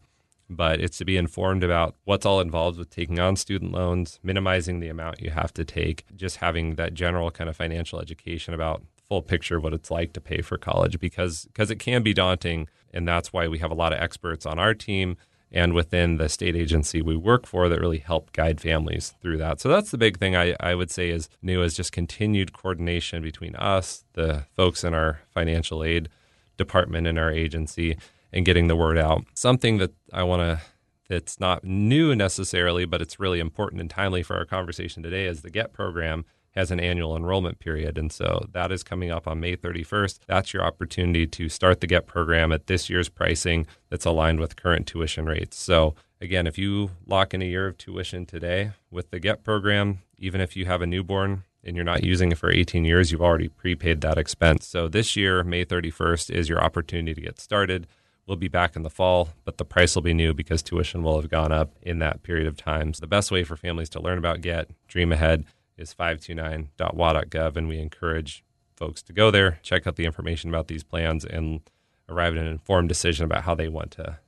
but 0.49 0.81
it's 0.81 0.99
to 0.99 1.05
be 1.05 1.17
informed 1.17 1.65
about 1.65 1.97
what's 2.05 2.25
all 2.25 2.41
involved 2.41 2.79
with 2.79 2.91
taking 2.91 3.19
on 3.19 3.37
student 3.37 3.73
loans, 3.73 4.21
minimizing 4.23 4.81
the 4.81 4.89
amount 4.89 5.21
you 5.21 5.31
have 5.31 5.53
to 5.55 5.65
take, 5.65 6.05
just 6.17 6.37
having 6.37 6.77
that 6.77 6.95
general 6.95 7.31
kind 7.31 7.51
of 7.51 7.57
financial 7.57 8.01
education 8.01 8.55
about 8.55 8.83
full 9.11 9.23
picture 9.23 9.57
of 9.57 9.65
what 9.65 9.75
it's 9.75 9.91
like 9.91 10.13
to 10.13 10.21
pay 10.21 10.41
for 10.41 10.57
college 10.57 11.01
because 11.01 11.45
because 11.47 11.71
it 11.71 11.81
can 11.81 12.03
be 12.03 12.15
daunting 12.15 12.69
and 12.95 13.07
that's 13.07 13.33
why 13.33 13.49
we 13.49 13.59
have 13.59 13.73
a 13.73 13.75
lot 13.75 13.93
of 13.93 13.99
experts 14.01 14.47
on 14.47 14.57
our 14.57 14.73
team 14.73 15.17
and 15.51 15.73
within 15.73 16.17
the 16.17 16.29
state 16.29 16.55
agency 16.55 17.03
we 17.03 17.17
work 17.17 17.45
for 17.45 17.69
that 17.69 17.81
really 17.81 17.99
help 17.99 18.33
guide 18.33 18.61
families 18.61 19.15
through 19.21 19.37
that. 19.37 19.61
So 19.61 19.69
that's 19.69 19.91
the 19.91 19.99
big 19.99 20.19
thing 20.19 20.37
I, 20.37 20.55
I 20.61 20.77
would 20.77 20.93
say 20.93 21.11
is 21.11 21.29
new 21.43 21.61
is 21.61 21.75
just 21.75 21.91
continued 21.91 22.53
coordination 22.53 23.21
between 23.21 23.57
us, 23.57 24.05
the 24.13 24.47
folks 24.55 24.85
in 24.85 24.95
our 24.95 25.21
financial 25.35 25.83
aid 25.83 26.09
department 26.57 27.09
in 27.09 27.19
our 27.19 27.33
agency, 27.33 27.97
and 28.33 28.45
getting 28.45 28.69
the 28.69 28.77
word 28.77 28.97
out. 28.97 29.25
Something 29.35 29.79
that 29.79 29.93
I 30.13 30.23
want 30.23 30.43
to 30.43 30.61
that's 31.09 31.41
not 31.41 31.65
new 31.65 32.15
necessarily, 32.15 32.85
but 32.85 33.03
it's 33.03 33.19
really 33.19 33.41
important 33.41 33.81
and 33.81 33.91
timely 33.91 34.23
for 34.23 34.37
our 34.37 34.45
conversation 34.45 35.03
today 35.03 35.27
is 35.27 35.43
the 35.43 35.51
GET 35.51 35.73
program 35.73 36.25
has 36.53 36.71
an 36.71 36.81
annual 36.81 37.17
enrollment 37.17 37.59
period. 37.59 37.97
And 37.97 38.11
so 38.11 38.47
that 38.53 38.73
is 38.73 38.83
coming 38.83 39.11
up 39.11 39.29
on 39.29 39.41
May 39.41 39.57
31st. 39.57 40.21
That's 40.27 40.53
your 40.53 40.65
opportunity 40.65 41.27
to 41.27 41.49
start 41.49 41.81
the 41.81 41.87
GET 41.87 42.07
program 42.07 42.53
at 42.53 42.67
this 42.67 42.91
year's 42.91 43.09
pricing 43.09 43.67
that's 43.89 44.05
aligned 44.05 44.41
with 44.41 44.57
current 44.57 44.87
tuition 44.87 45.27
rates. 45.27 45.59
So, 45.59 45.95
again, 46.21 46.47
if 46.47 46.59
you 46.59 46.91
lock 47.07 47.35
in 47.35 47.43
a 47.43 47.47
year 47.47 47.67
of 47.67 47.79
tuition 47.79 48.27
today 48.27 48.73
with 48.91 49.11
the 49.11 49.21
GET 49.21 49.45
program, 49.45 50.01
even 50.19 50.41
if 50.41 50.57
you 50.57 50.67
have 50.67 50.83
a 50.83 50.87
newborn 50.87 51.45
and 51.63 51.77
you're 51.77 51.85
not 51.85 52.03
using 52.03 52.33
it 52.33 52.39
for 52.39 52.51
18 52.51 52.85
years, 52.85 53.13
you've 53.13 53.23
already 53.23 53.49
prepaid 53.49 54.01
that 54.01 54.19
expense. 54.19 54.67
So, 54.67 54.89
this 54.89 55.15
year, 55.17 55.45
May 55.45 55.65
31st, 55.65 56.31
is 56.31 56.49
your 56.49 56.63
opportunity 56.63 57.15
to 57.15 57.21
get 57.21 57.41
started. 57.41 57.87
We'll 58.27 58.37
be 58.37 58.49
back 58.49 58.77
in 58.77 58.83
the 58.83 58.91
fall, 58.91 59.31
but 59.45 59.59
the 59.59 59.65
price 59.65 59.95
will 59.95 60.03
be 60.03 60.15
new 60.15 60.35
because 60.35 60.63
tuition 60.63 61.03
will 61.03 61.21
have 61.21 61.31
gone 61.31 61.51
up 61.51 61.75
in 61.83 61.99
that 61.99 62.23
period 62.23 62.47
of 62.47 62.57
time. 62.57 62.95
So 62.95 63.01
the 63.01 63.09
best 63.09 63.33
way 63.33 63.43
for 63.43 63.57
families 63.57 63.89
to 63.91 64.01
learn 64.01 64.19
about 64.19 64.41
GET, 64.41 64.71
dream 64.87 65.11
ahead, 65.11 65.45
is 65.81 65.95
529.wa.gov, 65.95 67.57
and 67.57 67.69
we 67.69 67.79
encourage 67.79 68.45
folks 68.77 69.03
to 69.03 69.13
go 69.13 69.31
there, 69.31 69.59
check 69.63 69.87
out 69.87 69.97
the 69.97 70.07
information 70.07 70.51
about 70.51 70.69
these 70.69 70.83
plans, 70.83 71.25
and 71.25 71.61
arrive 72.09 72.35
at 72.37 72.41
an 72.41 72.47
informed 72.47 72.89
decision 72.89 73.25
about 73.25 73.45
how 73.45 73.55
they 73.55 73.69
want 73.69 73.91
to 73.93 74.19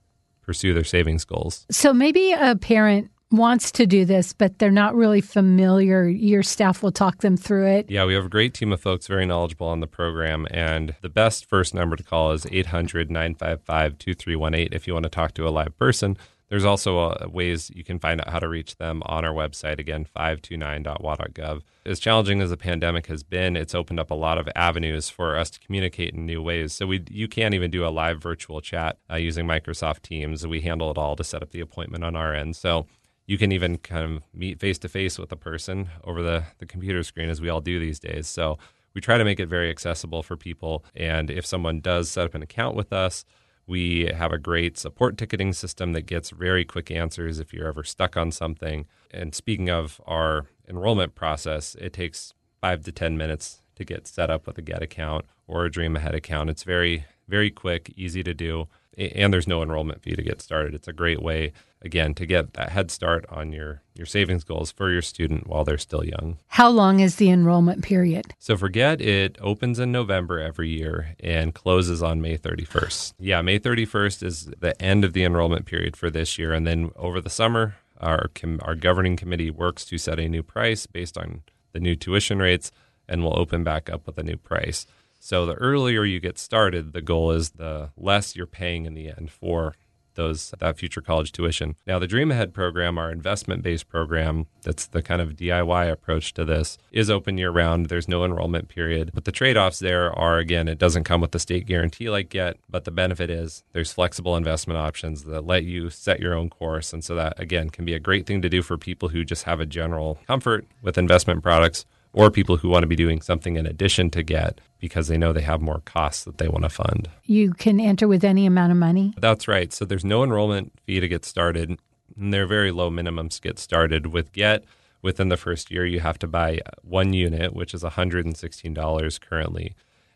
pursue 0.42 0.74
their 0.74 0.84
savings 0.84 1.24
goals. 1.24 1.66
So 1.70 1.92
maybe 1.92 2.32
a 2.32 2.56
parent 2.56 3.10
wants 3.32 3.72
to 3.72 3.86
do 3.86 4.04
this, 4.04 4.32
but 4.32 4.58
they're 4.58 4.70
not 4.70 4.94
really 4.94 5.20
familiar. 5.20 6.06
Your 6.06 6.42
staff 6.42 6.82
will 6.82 6.92
talk 6.92 7.18
them 7.18 7.36
through 7.36 7.66
it. 7.66 7.90
Yeah, 7.90 8.04
we 8.04 8.14
have 8.14 8.26
a 8.26 8.28
great 8.28 8.54
team 8.54 8.72
of 8.72 8.80
folks 8.80 9.06
very 9.06 9.24
knowledgeable 9.24 9.66
on 9.66 9.80
the 9.80 9.86
program. 9.86 10.46
And 10.50 10.94
the 11.00 11.08
best 11.08 11.46
first 11.46 11.74
number 11.74 11.96
to 11.96 12.02
call 12.02 12.32
is 12.32 12.46
800 12.50 13.10
955 13.10 13.98
2318 13.98 14.68
if 14.72 14.86
you 14.86 14.92
want 14.92 15.04
to 15.04 15.10
talk 15.10 15.32
to 15.34 15.48
a 15.48 15.50
live 15.50 15.76
person. 15.78 16.16
There's 16.52 16.66
also 16.66 16.98
uh, 16.98 17.28
ways 17.32 17.70
you 17.74 17.82
can 17.82 17.98
find 17.98 18.20
out 18.20 18.28
how 18.28 18.38
to 18.38 18.46
reach 18.46 18.76
them 18.76 19.02
on 19.06 19.24
our 19.24 19.32
website, 19.32 19.78
again, 19.78 20.06
529.wa.gov. 20.14 21.62
As 21.86 21.98
challenging 21.98 22.42
as 22.42 22.50
the 22.50 22.58
pandemic 22.58 23.06
has 23.06 23.22
been, 23.22 23.56
it's 23.56 23.74
opened 23.74 23.98
up 23.98 24.10
a 24.10 24.14
lot 24.14 24.36
of 24.36 24.50
avenues 24.54 25.08
for 25.08 25.38
us 25.38 25.48
to 25.48 25.60
communicate 25.60 26.12
in 26.12 26.26
new 26.26 26.42
ways. 26.42 26.74
So 26.74 26.86
we, 26.86 27.04
you 27.08 27.26
can't 27.26 27.54
even 27.54 27.70
do 27.70 27.86
a 27.86 27.88
live 27.88 28.20
virtual 28.20 28.60
chat 28.60 28.98
uh, 29.10 29.16
using 29.16 29.46
Microsoft 29.46 30.02
Teams. 30.02 30.46
We 30.46 30.60
handle 30.60 30.90
it 30.90 30.98
all 30.98 31.16
to 31.16 31.24
set 31.24 31.42
up 31.42 31.52
the 31.52 31.60
appointment 31.60 32.04
on 32.04 32.16
our 32.16 32.34
end. 32.34 32.54
So 32.54 32.84
you 33.24 33.38
can 33.38 33.50
even 33.50 33.78
kind 33.78 34.16
of 34.16 34.22
meet 34.34 34.60
face 34.60 34.78
to 34.80 34.90
face 34.90 35.18
with 35.18 35.32
a 35.32 35.36
person 35.36 35.88
over 36.04 36.22
the, 36.22 36.44
the 36.58 36.66
computer 36.66 37.02
screen 37.02 37.30
as 37.30 37.40
we 37.40 37.48
all 37.48 37.62
do 37.62 37.80
these 37.80 37.98
days. 37.98 38.28
So 38.28 38.58
we 38.92 39.00
try 39.00 39.16
to 39.16 39.24
make 39.24 39.40
it 39.40 39.46
very 39.46 39.70
accessible 39.70 40.22
for 40.22 40.36
people. 40.36 40.84
And 40.94 41.30
if 41.30 41.46
someone 41.46 41.80
does 41.80 42.10
set 42.10 42.26
up 42.26 42.34
an 42.34 42.42
account 42.42 42.76
with 42.76 42.92
us, 42.92 43.24
we 43.66 44.06
have 44.06 44.32
a 44.32 44.38
great 44.38 44.76
support 44.76 45.16
ticketing 45.16 45.52
system 45.52 45.92
that 45.92 46.02
gets 46.02 46.30
very 46.30 46.64
quick 46.64 46.90
answers 46.90 47.38
if 47.38 47.52
you're 47.52 47.68
ever 47.68 47.84
stuck 47.84 48.16
on 48.16 48.30
something. 48.30 48.86
And 49.10 49.34
speaking 49.34 49.70
of 49.70 50.00
our 50.06 50.46
enrollment 50.68 51.14
process, 51.14 51.74
it 51.76 51.92
takes 51.92 52.34
five 52.60 52.84
to 52.84 52.92
10 52.92 53.16
minutes 53.16 53.60
to 53.76 53.84
get 53.84 54.06
set 54.06 54.30
up 54.30 54.46
with 54.46 54.58
a 54.58 54.62
Get 54.62 54.82
account 54.82 55.24
or 55.46 55.64
a 55.64 55.70
Dream 55.70 55.96
Ahead 55.96 56.14
account. 56.14 56.50
It's 56.50 56.64
very, 56.64 57.06
very 57.28 57.50
quick, 57.50 57.92
easy 57.96 58.22
to 58.22 58.34
do. 58.34 58.68
And 58.96 59.32
there's 59.32 59.48
no 59.48 59.62
enrollment 59.62 60.02
fee 60.02 60.14
to 60.14 60.22
get 60.22 60.42
started. 60.42 60.74
It's 60.74 60.88
a 60.88 60.92
great 60.92 61.22
way, 61.22 61.52
again, 61.80 62.14
to 62.14 62.26
get 62.26 62.54
that 62.54 62.70
head 62.70 62.90
start 62.90 63.24
on 63.28 63.52
your, 63.52 63.82
your 63.94 64.06
savings 64.06 64.44
goals 64.44 64.70
for 64.70 64.90
your 64.90 65.02
student 65.02 65.46
while 65.46 65.64
they're 65.64 65.78
still 65.78 66.04
young. 66.04 66.38
How 66.48 66.68
long 66.68 67.00
is 67.00 67.16
the 67.16 67.30
enrollment 67.30 67.82
period? 67.82 68.34
So 68.38 68.56
for 68.56 68.68
GET, 68.68 69.00
it 69.00 69.38
opens 69.40 69.78
in 69.78 69.92
November 69.92 70.38
every 70.38 70.68
year 70.68 71.16
and 71.20 71.54
closes 71.54 72.02
on 72.02 72.20
May 72.20 72.36
31st. 72.36 73.14
Yeah, 73.18 73.42
May 73.42 73.58
31st 73.58 74.22
is 74.22 74.50
the 74.58 74.80
end 74.80 75.04
of 75.04 75.12
the 75.12 75.24
enrollment 75.24 75.66
period 75.66 75.96
for 75.96 76.10
this 76.10 76.38
year. 76.38 76.52
And 76.52 76.66
then 76.66 76.90
over 76.96 77.20
the 77.20 77.30
summer, 77.30 77.76
our, 78.00 78.30
our 78.60 78.74
governing 78.74 79.16
committee 79.16 79.50
works 79.50 79.84
to 79.86 79.98
set 79.98 80.18
a 80.18 80.28
new 80.28 80.42
price 80.42 80.86
based 80.86 81.16
on 81.16 81.42
the 81.72 81.80
new 81.80 81.96
tuition 81.96 82.38
rates 82.38 82.70
and 83.08 83.22
we'll 83.22 83.38
open 83.38 83.64
back 83.64 83.90
up 83.90 84.06
with 84.06 84.18
a 84.18 84.22
new 84.22 84.36
price. 84.36 84.86
So 85.24 85.46
the 85.46 85.54
earlier 85.54 86.02
you 86.02 86.18
get 86.18 86.36
started, 86.36 86.92
the 86.92 87.00
goal 87.00 87.30
is 87.30 87.50
the 87.50 87.90
less 87.96 88.34
you're 88.34 88.44
paying 88.44 88.86
in 88.86 88.94
the 88.94 89.08
end 89.08 89.30
for 89.30 89.76
those 90.14 90.52
that 90.58 90.76
future 90.76 91.00
college 91.00 91.30
tuition. 91.30 91.76
Now 91.86 92.00
the 92.00 92.08
Dream 92.08 92.32
Ahead 92.32 92.52
program, 92.52 92.98
our 92.98 93.08
investment-based 93.12 93.88
program, 93.88 94.46
that's 94.62 94.88
the 94.88 95.00
kind 95.00 95.22
of 95.22 95.36
DIY 95.36 95.92
approach 95.92 96.34
to 96.34 96.44
this, 96.44 96.76
is 96.90 97.08
open 97.08 97.38
year 97.38 97.52
round. 97.52 97.86
There's 97.86 98.08
no 98.08 98.24
enrollment 98.24 98.68
period. 98.68 99.12
But 99.14 99.24
the 99.24 99.30
trade-offs 99.30 99.78
there 99.78 100.12
are 100.12 100.38
again, 100.38 100.66
it 100.66 100.78
doesn't 100.78 101.04
come 101.04 101.20
with 101.20 101.30
the 101.30 101.38
state 101.38 101.66
guarantee 101.66 102.10
like 102.10 102.34
yet, 102.34 102.56
but 102.68 102.84
the 102.84 102.90
benefit 102.90 103.30
is 103.30 103.62
there's 103.72 103.92
flexible 103.92 104.36
investment 104.36 104.76
options 104.76 105.22
that 105.24 105.46
let 105.46 105.62
you 105.62 105.88
set 105.88 106.18
your 106.18 106.34
own 106.34 106.50
course. 106.50 106.92
And 106.92 107.04
so 107.04 107.14
that 107.14 107.38
again 107.38 107.70
can 107.70 107.84
be 107.84 107.94
a 107.94 108.00
great 108.00 108.26
thing 108.26 108.42
to 108.42 108.48
do 108.48 108.60
for 108.60 108.76
people 108.76 109.10
who 109.10 109.24
just 109.24 109.44
have 109.44 109.60
a 109.60 109.66
general 109.66 110.18
comfort 110.26 110.66
with 110.82 110.98
investment 110.98 111.44
products 111.44 111.86
or 112.12 112.30
people 112.30 112.58
who 112.58 112.68
want 112.68 112.82
to 112.82 112.86
be 112.86 112.96
doing 112.96 113.20
something 113.20 113.56
in 113.56 113.66
addition 113.66 114.10
to 114.10 114.22
get 114.22 114.60
because 114.78 115.08
they 115.08 115.16
know 115.16 115.32
they 115.32 115.40
have 115.42 115.60
more 115.60 115.80
costs 115.84 116.24
that 116.24 116.38
they 116.38 116.48
want 116.48 116.64
to 116.64 116.68
fund. 116.68 117.08
You 117.24 117.54
can 117.54 117.80
enter 117.80 118.06
with 118.06 118.24
any 118.24 118.46
amount 118.46 118.72
of 118.72 118.78
money? 118.78 119.14
That's 119.16 119.48
right. 119.48 119.72
So 119.72 119.84
there's 119.84 120.04
no 120.04 120.22
enrollment 120.22 120.72
fee 120.84 121.00
to 121.00 121.08
get 121.08 121.24
started, 121.24 121.78
and 122.16 122.34
there 122.34 122.42
are 122.44 122.46
very 122.46 122.70
low 122.70 122.90
minimums 122.90 123.36
to 123.36 123.40
get 123.40 123.58
started. 123.58 124.08
With 124.08 124.32
Get, 124.32 124.64
within 125.00 125.28
the 125.28 125.36
first 125.36 125.70
year, 125.70 125.86
you 125.86 126.00
have 126.00 126.18
to 126.20 126.26
buy 126.26 126.60
one 126.82 127.12
unit, 127.12 127.54
which 127.54 127.74
is 127.74 127.82
$116 127.82 129.20
currently. 129.20 129.74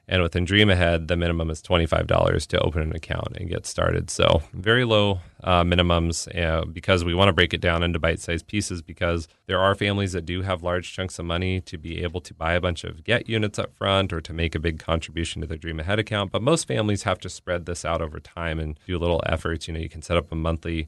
And 0.09 0.23
within 0.23 0.45
Dream 0.45 0.71
Ahead, 0.71 1.09
the 1.09 1.17
minimum 1.17 1.51
is 1.51 1.61
$25 1.61 2.47
to 2.47 2.61
open 2.61 2.83
an 2.83 2.95
account 2.95 3.37
and 3.37 3.49
get 3.49 3.67
started. 3.67 4.09
So, 4.09 4.43
very 4.53 4.85
low 4.85 5.19
uh, 5.43 5.65
minimums 5.65 6.29
uh, 6.41 6.65
because 6.65 7.05
we 7.05 7.13
want 7.13 7.29
to 7.29 7.33
break 7.33 7.53
it 7.53 7.61
down 7.61 7.83
into 7.83 7.99
bite 7.99 8.21
sized 8.21 8.47
pieces 8.47 8.83
because 8.83 9.27
there 9.47 9.59
are 9.59 9.75
families 9.75 10.13
that 10.13 10.25
do 10.25 10.43
have 10.43 10.63
large 10.63 10.93
chunks 10.93 11.19
of 11.19 11.25
money 11.25 11.61
to 11.63 11.77
be 11.77 12.05
able 12.05 12.21
to 12.21 12.33
buy 12.35 12.53
a 12.53 12.61
bunch 12.61 12.85
of 12.85 13.03
Get 13.03 13.29
units 13.29 13.59
up 13.59 13.75
front 13.75 14.13
or 14.13 14.21
to 14.21 14.33
make 14.33 14.55
a 14.55 14.61
big 14.61 14.79
contribution 14.79 15.41
to 15.41 15.49
their 15.49 15.59
Dream 15.59 15.81
Ahead 15.81 15.99
account. 15.99 16.31
But 16.31 16.43
most 16.43 16.69
families 16.69 17.03
have 17.03 17.19
to 17.21 17.29
spread 17.29 17.67
this 17.67 17.85
out 17.85 18.01
over 18.01 18.21
time 18.21 18.61
and 18.61 18.79
do 18.87 18.99
little 18.99 19.23
efforts. 19.27 19.67
You 19.67 19.75
know, 19.75 19.81
you 19.81 19.89
can 19.89 20.03
set 20.03 20.17
up 20.17 20.31
a 20.31 20.37
monthly 20.37 20.87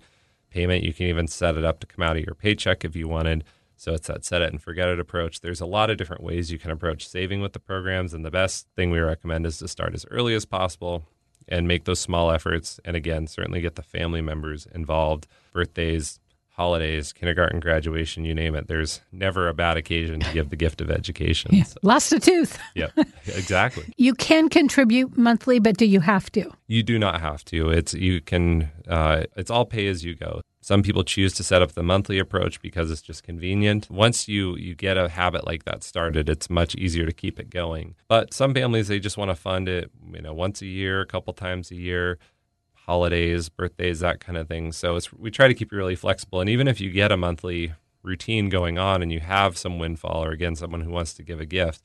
payment, 0.51 0.85
you 0.85 0.95
can 0.95 1.07
even 1.07 1.27
set 1.27 1.57
it 1.57 1.65
up 1.65 1.81
to 1.81 1.87
come 1.87 2.05
out 2.05 2.17
of 2.17 2.25
your 2.25 2.35
paycheck 2.35 2.85
if 2.85 2.95
you 2.95 3.09
wanted. 3.09 3.45
So 3.79 3.95
it's 3.95 4.09
that 4.09 4.25
set 4.25 4.43
it 4.43 4.51
and 4.51 4.61
forget 4.61 4.89
it 4.89 4.99
approach. 4.99 5.41
There's 5.41 5.61
a 5.61 5.67
lot 5.67 5.89
of 5.89 5.97
different 5.97 6.23
ways 6.23 6.51
you 6.51 6.59
can 6.59 6.73
approach 6.73 7.09
saving 7.09 7.41
with 7.41 7.53
the 7.53 7.61
programs. 7.61 8.13
And 8.13 8.25
the 8.25 8.31
best 8.31 8.67
thing 8.75 8.91
we 8.91 8.99
recommend 8.99 9.47
is 9.47 9.59
to 9.59 9.69
start 9.69 9.95
as 9.95 10.05
early 10.11 10.35
as 10.35 10.45
possible 10.45 11.05
and 11.47 11.69
make 11.69 11.85
those 11.85 12.01
small 12.01 12.31
efforts. 12.33 12.81
And 12.85 12.97
again, 12.97 13.29
certainly 13.29 13.61
get 13.61 13.77
the 13.77 13.83
family 13.83 14.21
members 14.21 14.67
involved. 14.75 15.29
Birthdays, 15.53 16.19
holidays, 16.51 17.13
kindergarten 17.13 17.61
graduation, 17.61 18.25
you 18.25 18.35
name 18.35 18.57
it. 18.57 18.67
There's 18.67 19.01
never 19.13 19.47
a 19.47 19.55
bad 19.55 19.77
occasion 19.77 20.19
to 20.21 20.33
give 20.33 20.51
the 20.51 20.57
gift 20.57 20.81
of 20.81 20.91
education. 20.91 21.55
Yeah. 21.55 21.63
So. 21.63 21.77
Lost 21.85 22.13
a 22.13 22.19
tooth. 22.19 22.59
yep, 22.75 22.91
exactly. 23.27 23.85
You 23.97 24.15
can 24.15 24.49
contribute 24.49 25.17
monthly, 25.17 25.61
but 25.61 25.77
do 25.77 25.87
you 25.87 26.01
have 26.01 26.31
to? 26.33 26.51
You 26.67 26.83
do 26.83 26.99
not 26.99 27.21
have 27.21 27.45
to. 27.47 27.71
It's 27.71 27.95
you 27.95 28.21
can. 28.21 28.71
Uh, 28.89 29.25
it's 29.37 29.51
all 29.51 29.65
pay 29.65 29.87
as 29.87 30.05
you 30.05 30.15
go. 30.17 30.41
Some 30.69 30.83
people 30.83 31.03
choose 31.03 31.33
to 31.33 31.43
set 31.43 31.63
up 31.63 31.73
the 31.73 31.83
monthly 31.83 32.19
approach 32.19 32.61
because 32.61 32.91
it's 32.91 33.01
just 33.01 33.23
convenient. 33.23 33.89
Once 33.91 34.29
you 34.29 34.55
you 34.57 34.75
get 34.75 34.99
a 34.99 35.09
habit 35.09 35.47
like 35.47 35.65
that 35.65 35.83
started, 35.83 36.29
it's 36.29 36.51
much 36.51 36.75
easier 36.75 37.07
to 37.07 37.13
keep 37.15 37.41
it 37.41 37.49
going. 37.49 37.95
But 38.07 38.35
some 38.35 38.53
families 38.53 38.89
they 38.89 38.99
just 38.99 39.17
want 39.17 39.31
to 39.31 39.35
fund 39.35 39.67
it, 39.67 39.91
you 40.13 40.21
know, 40.21 40.35
once 40.35 40.61
a 40.61 40.67
year, 40.67 41.01
a 41.01 41.07
couple 41.07 41.33
times 41.33 41.71
a 41.71 41.75
year, 41.75 42.19
holidays, 42.75 43.49
birthdays, 43.49 44.01
that 44.01 44.21
kind 44.21 44.37
of 44.37 44.47
thing. 44.47 44.73
So 44.73 44.97
it's 44.97 45.11
we 45.11 45.31
try 45.31 45.49
to 45.49 45.55
keep 45.55 45.73
it 45.73 45.77
really 45.77 45.97
flexible. 45.97 46.43
And 46.43 46.51
even 46.51 46.69
if 46.69 46.83
you 46.83 46.91
get 46.91 47.11
a 47.11 47.17
monthly 47.17 47.73
routine 48.03 48.51
going 48.51 48.77
on 48.77 49.01
and 49.01 49.11
you 49.11 49.21
have 49.21 49.57
some 49.57 49.79
windfall 49.79 50.23
or 50.23 50.33
again 50.33 50.55
someone 50.55 50.83
who 50.83 50.91
wants 50.91 51.15
to 51.15 51.23
give 51.23 51.41
a 51.41 51.47
gift, 51.47 51.83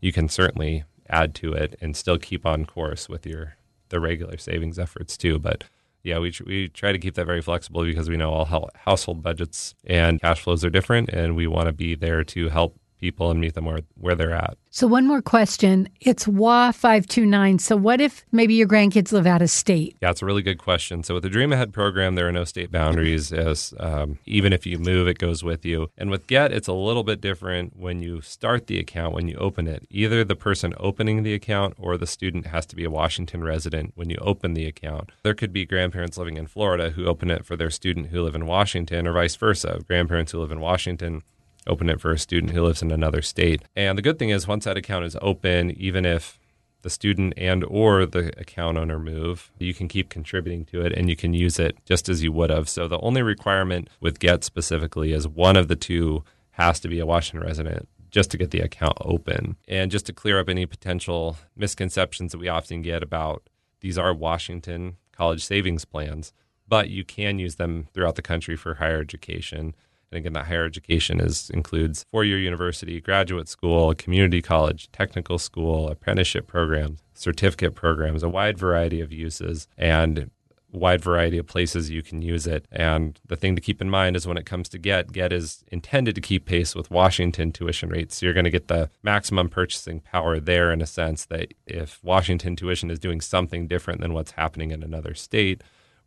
you 0.00 0.10
can 0.10 0.30
certainly 0.30 0.84
add 1.06 1.34
to 1.34 1.52
it 1.52 1.76
and 1.82 1.94
still 1.94 2.16
keep 2.16 2.46
on 2.46 2.64
course 2.64 3.10
with 3.10 3.26
your 3.26 3.56
the 3.90 4.00
regular 4.00 4.38
savings 4.38 4.78
efforts 4.78 5.18
too. 5.18 5.38
But 5.38 5.64
yeah, 6.02 6.18
we, 6.18 6.32
we 6.46 6.68
try 6.68 6.92
to 6.92 6.98
keep 6.98 7.14
that 7.14 7.26
very 7.26 7.40
flexible 7.40 7.84
because 7.84 8.10
we 8.10 8.16
know 8.16 8.32
all 8.32 8.70
household 8.74 9.22
budgets 9.22 9.74
and 9.84 10.20
cash 10.20 10.40
flows 10.40 10.64
are 10.64 10.70
different, 10.70 11.08
and 11.10 11.36
we 11.36 11.46
want 11.46 11.66
to 11.66 11.72
be 11.72 11.94
there 11.94 12.24
to 12.24 12.48
help 12.48 12.78
people 13.02 13.30
and 13.30 13.40
meet 13.40 13.52
them 13.52 13.66
where, 13.66 13.80
where 13.98 14.14
they're 14.14 14.32
at. 14.32 14.56
So, 14.70 14.86
one 14.86 15.06
more 15.06 15.20
question. 15.20 15.88
It's 16.00 16.26
WA 16.26 16.72
529. 16.72 17.58
So, 17.58 17.76
what 17.76 18.00
if 18.00 18.24
maybe 18.32 18.54
your 18.54 18.66
grandkids 18.66 19.12
live 19.12 19.26
out 19.26 19.42
of 19.42 19.50
state? 19.50 19.96
Yeah, 20.00 20.10
it's 20.10 20.22
a 20.22 20.24
really 20.24 20.40
good 20.40 20.56
question. 20.56 21.02
So, 21.02 21.12
with 21.12 21.24
the 21.24 21.28
Dream 21.28 21.52
Ahead 21.52 21.74
program, 21.74 22.14
there 22.14 22.26
are 22.26 22.32
no 22.32 22.44
state 22.44 22.70
boundaries. 22.70 23.30
As 23.32 23.74
um, 23.78 24.18
even 24.24 24.54
if 24.54 24.64
you 24.64 24.78
move, 24.78 25.08
it 25.08 25.18
goes 25.18 25.44
with 25.44 25.66
you. 25.66 25.90
And 25.98 26.10
with 26.10 26.26
Get, 26.26 26.52
it's 26.52 26.68
a 26.68 26.72
little 26.72 27.02
bit 27.02 27.20
different 27.20 27.76
when 27.76 28.02
you 28.02 28.22
start 28.22 28.66
the 28.66 28.78
account, 28.78 29.12
when 29.12 29.28
you 29.28 29.36
open 29.36 29.66
it. 29.66 29.86
Either 29.90 30.24
the 30.24 30.36
person 30.36 30.72
opening 30.78 31.22
the 31.22 31.34
account 31.34 31.74
or 31.76 31.98
the 31.98 32.06
student 32.06 32.46
has 32.46 32.64
to 32.66 32.76
be 32.76 32.84
a 32.84 32.90
Washington 32.90 33.44
resident 33.44 33.92
when 33.94 34.08
you 34.08 34.16
open 34.22 34.54
the 34.54 34.66
account. 34.66 35.10
There 35.22 35.34
could 35.34 35.52
be 35.52 35.66
grandparents 35.66 36.16
living 36.16 36.38
in 36.38 36.46
Florida 36.46 36.90
who 36.90 37.04
open 37.04 37.30
it 37.30 37.44
for 37.44 37.56
their 37.56 37.70
student 37.70 38.06
who 38.06 38.22
live 38.22 38.34
in 38.34 38.46
Washington, 38.46 39.06
or 39.06 39.12
vice 39.12 39.36
versa. 39.36 39.80
Grandparents 39.86 40.32
who 40.32 40.40
live 40.40 40.52
in 40.52 40.60
Washington 40.60 41.22
open 41.66 41.88
it 41.88 42.00
for 42.00 42.10
a 42.10 42.18
student 42.18 42.52
who 42.52 42.62
lives 42.62 42.82
in 42.82 42.90
another 42.90 43.22
state. 43.22 43.62
And 43.76 43.96
the 43.96 44.02
good 44.02 44.18
thing 44.18 44.30
is 44.30 44.48
once 44.48 44.64
that 44.64 44.76
account 44.76 45.04
is 45.04 45.16
open, 45.20 45.70
even 45.72 46.04
if 46.04 46.38
the 46.82 46.90
student 46.90 47.34
and 47.36 47.64
or 47.64 48.04
the 48.04 48.38
account 48.40 48.76
owner 48.76 48.98
move, 48.98 49.50
you 49.58 49.72
can 49.72 49.88
keep 49.88 50.08
contributing 50.08 50.64
to 50.66 50.84
it 50.84 50.92
and 50.92 51.08
you 51.08 51.16
can 51.16 51.32
use 51.32 51.58
it 51.58 51.76
just 51.84 52.08
as 52.08 52.22
you 52.22 52.32
would 52.32 52.50
have. 52.50 52.68
So 52.68 52.88
the 52.88 52.98
only 53.00 53.22
requirement 53.22 53.88
with 54.00 54.18
Get 54.18 54.44
specifically 54.44 55.12
is 55.12 55.28
one 55.28 55.56
of 55.56 55.68
the 55.68 55.76
two 55.76 56.24
has 56.52 56.80
to 56.80 56.88
be 56.88 56.98
a 56.98 57.06
Washington 57.06 57.46
resident 57.46 57.88
just 58.10 58.30
to 58.30 58.36
get 58.36 58.50
the 58.50 58.60
account 58.60 58.98
open. 59.00 59.56
And 59.66 59.90
just 59.90 60.06
to 60.06 60.12
clear 60.12 60.38
up 60.38 60.48
any 60.48 60.66
potential 60.66 61.38
misconceptions 61.56 62.32
that 62.32 62.38
we 62.38 62.48
often 62.48 62.82
get 62.82 63.02
about 63.02 63.48
these 63.80 63.98
are 63.98 64.14
Washington 64.14 64.96
college 65.12 65.44
savings 65.44 65.84
plans, 65.84 66.32
but 66.68 66.88
you 66.88 67.04
can 67.04 67.38
use 67.38 67.56
them 67.56 67.88
throughout 67.92 68.14
the 68.14 68.22
country 68.22 68.56
for 68.56 68.74
higher 68.74 69.00
education. 69.00 69.74
And 70.12 70.18
again, 70.18 70.34
that 70.34 70.46
higher 70.46 70.64
education 70.64 71.20
is 71.20 71.50
includes 71.50 72.04
four-year 72.10 72.38
university, 72.38 73.00
graduate 73.00 73.48
school, 73.48 73.94
community 73.94 74.42
college, 74.42 74.90
technical 74.92 75.38
school, 75.38 75.88
apprenticeship 75.88 76.46
programs, 76.46 77.00
certificate 77.14 77.74
programs, 77.74 78.22
a 78.22 78.28
wide 78.28 78.58
variety 78.58 79.00
of 79.00 79.10
uses, 79.12 79.68
and 79.78 80.30
wide 80.70 81.02
variety 81.02 81.38
of 81.38 81.46
places 81.46 81.90
you 81.90 82.02
can 82.02 82.22
use 82.22 82.46
it. 82.46 82.66
And 82.70 83.18
the 83.26 83.36
thing 83.36 83.54
to 83.56 83.62
keep 83.62 83.80
in 83.80 83.90
mind 83.90 84.16
is 84.16 84.26
when 84.26 84.38
it 84.38 84.46
comes 84.46 84.68
to 84.70 84.78
GET, 84.78 85.12
GET 85.12 85.32
is 85.32 85.64
intended 85.68 86.14
to 86.14 86.20
keep 86.20 86.46
pace 86.46 86.74
with 86.74 86.90
Washington 86.90 87.52
tuition 87.52 87.88
rates. 87.88 88.16
So 88.16 88.26
you're 88.26 88.34
going 88.34 88.44
to 88.44 88.50
get 88.50 88.68
the 88.68 88.90
maximum 89.02 89.48
purchasing 89.48 90.00
power 90.00 90.40
there 90.40 90.72
in 90.72 90.80
a 90.80 90.86
sense 90.86 91.26
that 91.26 91.52
if 91.66 92.02
Washington 92.02 92.56
tuition 92.56 92.90
is 92.90 92.98
doing 92.98 93.20
something 93.20 93.66
different 93.66 94.00
than 94.00 94.14
what's 94.14 94.32
happening 94.32 94.70
in 94.70 94.82
another 94.82 95.14
state, 95.14 95.62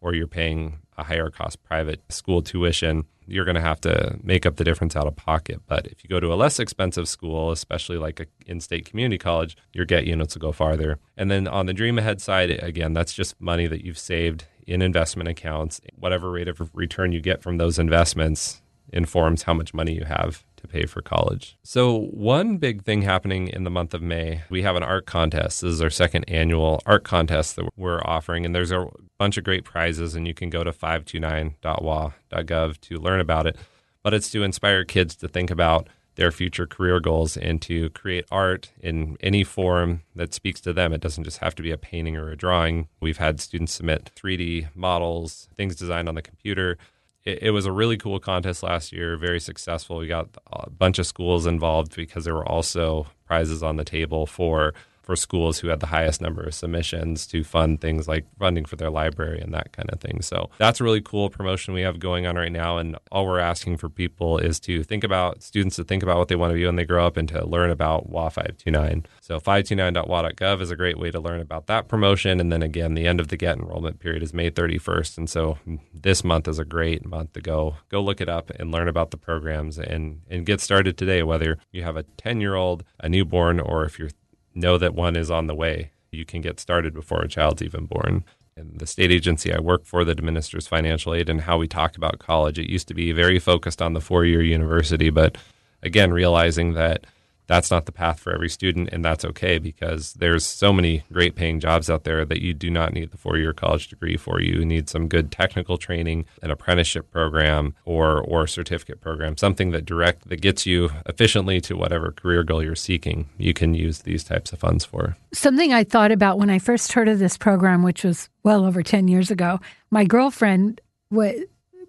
or 0.05 0.13
you're 0.13 0.27
paying 0.27 0.77
a 0.99 1.03
higher 1.03 1.31
cost 1.31 1.63
private 1.63 1.99
school 2.09 2.43
tuition, 2.43 3.05
you're 3.25 3.43
going 3.43 3.55
to 3.55 3.61
have 3.61 3.81
to 3.81 4.19
make 4.21 4.45
up 4.45 4.57
the 4.57 4.63
difference 4.63 4.95
out 4.95 5.07
of 5.07 5.15
pocket. 5.15 5.59
But 5.65 5.87
if 5.87 6.03
you 6.03 6.07
go 6.07 6.19
to 6.19 6.31
a 6.31 6.35
less 6.35 6.59
expensive 6.59 7.09
school, 7.09 7.49
especially 7.49 7.97
like 7.97 8.19
an 8.19 8.27
in 8.45 8.59
state 8.61 8.85
community 8.85 9.17
college, 9.17 9.57
your 9.73 9.83
get 9.83 10.05
units 10.05 10.35
will 10.35 10.41
go 10.41 10.51
farther. 10.51 10.99
And 11.17 11.31
then 11.31 11.47
on 11.47 11.65
the 11.65 11.73
Dream 11.73 11.97
Ahead 11.97 12.21
side, 12.21 12.51
again, 12.51 12.93
that's 12.93 13.13
just 13.13 13.41
money 13.41 13.65
that 13.65 13.83
you've 13.83 13.97
saved 13.97 14.45
in 14.67 14.83
investment 14.83 15.27
accounts. 15.27 15.81
Whatever 15.97 16.29
rate 16.29 16.47
of 16.47 16.69
return 16.75 17.11
you 17.11 17.19
get 17.19 17.41
from 17.41 17.57
those 17.57 17.79
investments 17.79 18.61
informs 18.93 19.41
how 19.41 19.55
much 19.55 19.73
money 19.73 19.93
you 19.93 20.05
have 20.05 20.45
to 20.65 20.71
pay 20.71 20.85
for 20.85 21.01
college. 21.01 21.57
So, 21.63 22.07
one 22.11 22.57
big 22.57 22.83
thing 22.83 23.03
happening 23.03 23.47
in 23.47 23.63
the 23.63 23.69
month 23.69 23.93
of 23.93 24.01
May, 24.01 24.43
we 24.49 24.63
have 24.63 24.75
an 24.75 24.83
art 24.83 25.05
contest. 25.05 25.61
This 25.61 25.73
is 25.73 25.81
our 25.81 25.89
second 25.89 26.25
annual 26.25 26.81
art 26.85 27.03
contest 27.03 27.55
that 27.55 27.69
we're 27.75 28.01
offering, 28.03 28.45
and 28.45 28.53
there's 28.53 28.71
a 28.71 28.87
bunch 29.17 29.37
of 29.37 29.43
great 29.43 29.63
prizes, 29.63 30.15
and 30.15 30.27
you 30.27 30.33
can 30.33 30.49
go 30.49 30.63
to 30.63 30.71
529.wa.gov 30.71 32.81
to 32.81 32.97
learn 32.97 33.19
about 33.19 33.47
it. 33.47 33.57
But 34.03 34.13
it's 34.13 34.29
to 34.31 34.43
inspire 34.43 34.83
kids 34.83 35.15
to 35.17 35.27
think 35.27 35.49
about 35.49 35.89
their 36.15 36.31
future 36.31 36.65
career 36.65 36.99
goals 36.99 37.37
and 37.37 37.61
to 37.61 37.91
create 37.91 38.25
art 38.31 38.71
in 38.79 39.17
any 39.19 39.43
form 39.43 40.01
that 40.15 40.33
speaks 40.33 40.59
to 40.61 40.73
them. 40.73 40.93
It 40.93 41.01
doesn't 41.01 41.25
just 41.25 41.39
have 41.39 41.55
to 41.55 41.63
be 41.63 41.71
a 41.71 41.77
painting 41.77 42.15
or 42.15 42.31
a 42.31 42.37
drawing. 42.37 42.87
We've 43.01 43.17
had 43.17 43.41
students 43.41 43.73
submit 43.73 44.11
3D 44.15 44.69
models, 44.75 45.49
things 45.57 45.75
designed 45.75 46.07
on 46.07 46.15
the 46.15 46.21
computer 46.21 46.77
it, 47.25 47.43
it, 47.43 47.51
was 47.51 47.65
a 47.65 47.71
really 47.71 47.97
cool 47.97 48.19
contest 48.19 48.63
last 48.63 48.91
year, 48.91 49.17
very 49.17 49.39
successful. 49.39 49.97
We 49.97 50.07
got 50.07 50.29
a 50.51 50.69
bunch 50.69 50.99
of 50.99 51.07
schools 51.07 51.45
involved 51.45 51.95
because 51.95 52.23
there 52.23 52.35
were 52.35 52.47
also 52.47 53.07
prizes 53.25 53.63
on 53.63 53.77
the 53.77 53.83
table 53.83 54.25
for 54.25 54.73
for 55.05 55.15
schools 55.15 55.59
who 55.59 55.67
had 55.67 55.79
the 55.79 55.87
highest 55.87 56.21
number 56.21 56.41
of 56.41 56.53
submissions 56.53 57.27
to 57.27 57.43
fund 57.43 57.79
things 57.79 58.07
like 58.07 58.25
funding 58.39 58.65
for 58.65 58.75
their 58.75 58.89
library 58.89 59.39
and 59.39 59.53
that 59.53 59.71
kind 59.71 59.89
of 59.91 59.99
thing. 60.01 60.21
So 60.21 60.49
that's 60.57 60.81
a 60.81 60.83
really 60.83 61.01
cool 61.01 61.29
promotion 61.29 61.73
we 61.73 61.81
have 61.81 61.99
going 61.99 62.25
on 62.25 62.35
right 62.35 62.51
now. 62.51 62.77
And 62.77 62.97
all 63.11 63.25
we're 63.25 63.39
asking 63.39 63.77
for 63.77 63.89
people 63.89 64.39
is 64.39 64.59
to 64.61 64.83
think 64.83 65.03
about 65.03 65.43
students 65.43 65.75
to 65.75 65.83
think 65.83 66.01
about 66.01 66.17
what 66.17 66.27
they 66.27 66.35
want 66.35 66.51
to 66.51 66.55
be 66.55 66.65
when 66.65 66.75
they 66.75 66.85
grow 66.85 67.05
up 67.05 67.17
and 67.17 67.29
to 67.29 67.45
learn 67.45 67.69
about 67.69 68.09
WA 68.09 68.29
529. 68.29 69.05
So 69.21 69.39
529.wa.gov 69.39 70.61
is 70.61 70.71
a 70.71 70.75
great 70.75 70.97
way 70.97 71.11
to 71.11 71.19
learn 71.19 71.39
about 71.39 71.67
that 71.67 71.87
promotion. 71.87 72.39
And 72.39 72.51
then 72.51 72.63
again, 72.63 72.95
the 72.95 73.07
end 73.07 73.19
of 73.19 73.27
the 73.27 73.37
GET 73.37 73.57
enrollment 73.57 73.99
period 73.99 74.23
is 74.23 74.33
May 74.33 74.49
31st. 74.49 75.17
And 75.19 75.29
so 75.29 75.59
this 75.93 76.23
month 76.23 76.47
is 76.47 76.57
a 76.57 76.65
great 76.65 77.05
month 77.05 77.33
to 77.33 77.41
go 77.41 77.77
go 77.89 78.01
look 78.01 78.21
it 78.21 78.29
up 78.29 78.49
and 78.59 78.71
learn 78.71 78.87
about 78.87 79.11
the 79.11 79.17
programs 79.17 79.77
and, 79.77 80.21
and 80.29 80.45
get 80.45 80.61
started 80.61 80.97
today, 80.97 81.21
whether 81.23 81.57
you 81.71 81.83
have 81.83 81.95
a 81.95 82.03
10 82.03 82.41
year 82.41 82.55
old, 82.55 82.83
a 82.99 83.07
newborn, 83.09 83.59
or 83.59 83.85
if 83.85 83.99
you 83.99 84.09
know 84.55 84.77
that 84.77 84.95
one 84.95 85.15
is 85.15 85.29
on 85.29 85.47
the 85.47 85.55
way, 85.55 85.91
you 86.11 86.25
can 86.25 86.41
get 86.41 86.59
started 86.59 86.93
before 86.93 87.21
a 87.21 87.27
child's 87.27 87.61
even 87.61 87.85
born. 87.85 88.23
And 88.57 88.79
the 88.79 88.87
state 88.87 89.11
agency 89.11 89.53
I 89.53 89.59
work 89.59 89.85
for 89.85 90.05
that 90.05 90.17
administers 90.17 90.65
financial 90.65 91.13
aid 91.13 91.29
and 91.29 91.41
how 91.41 91.57
we 91.57 91.67
talk 91.67 91.97
about 91.97 92.19
college, 92.19 92.57
it 92.57 92.69
used 92.69 92.87
to 92.87 92.93
be 92.93 93.11
very 93.11 93.37
focused 93.37 93.81
on 93.81 93.93
the 93.93 94.01
four 94.01 94.23
year 94.23 94.41
university, 94.41 95.09
but 95.09 95.37
again, 95.83 96.13
realizing 96.13 96.73
that 96.73 97.05
that's 97.47 97.69
not 97.69 97.85
the 97.85 97.91
path 97.91 98.19
for 98.19 98.33
every 98.33 98.49
student, 98.49 98.89
and 98.91 99.03
that's 99.03 99.23
okay 99.25 99.57
because 99.57 100.13
there's 100.13 100.45
so 100.45 100.73
many 100.73 101.03
great 101.11 101.35
paying 101.35 101.59
jobs 101.59 101.89
out 101.89 102.03
there 102.03 102.25
that 102.25 102.41
you 102.41 102.53
do 102.53 102.69
not 102.69 102.93
need 102.93 103.11
the 103.11 103.17
four 103.17 103.37
year 103.37 103.53
college 103.53 103.87
degree 103.87 104.17
for. 104.17 104.41
You 104.41 104.65
need 104.65 104.89
some 104.89 105.07
good 105.07 105.31
technical 105.31 105.77
training, 105.77 106.25
an 106.41 106.51
apprenticeship 106.51 107.11
program, 107.11 107.75
or 107.85 108.21
or 108.21 108.47
certificate 108.47 109.01
program, 109.01 109.37
something 109.37 109.71
that 109.71 109.85
direct 109.85 110.29
that 110.29 110.41
gets 110.41 110.65
you 110.65 110.89
efficiently 111.05 111.61
to 111.61 111.75
whatever 111.75 112.11
career 112.11 112.43
goal 112.43 112.63
you're 112.63 112.75
seeking. 112.75 113.29
You 113.37 113.53
can 113.53 113.73
use 113.73 113.99
these 113.99 114.23
types 114.23 114.51
of 114.51 114.59
funds 114.59 114.85
for. 114.85 115.15
Something 115.33 115.73
I 115.73 115.83
thought 115.83 116.11
about 116.11 116.39
when 116.39 116.49
I 116.49 116.59
first 116.59 116.93
heard 116.93 117.07
of 117.07 117.19
this 117.19 117.37
program, 117.37 117.83
which 117.83 118.03
was 118.03 118.29
well 118.43 118.65
over 118.65 118.81
ten 118.81 119.07
years 119.07 119.29
ago. 119.29 119.59
My 119.91 120.03
girlfriend 120.03 120.81
w- 121.11 121.45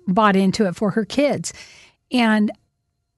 bought 0.07 0.37
into 0.37 0.67
it 0.67 0.77
for 0.77 0.91
her 0.91 1.05
kids, 1.05 1.53
and 2.13 2.51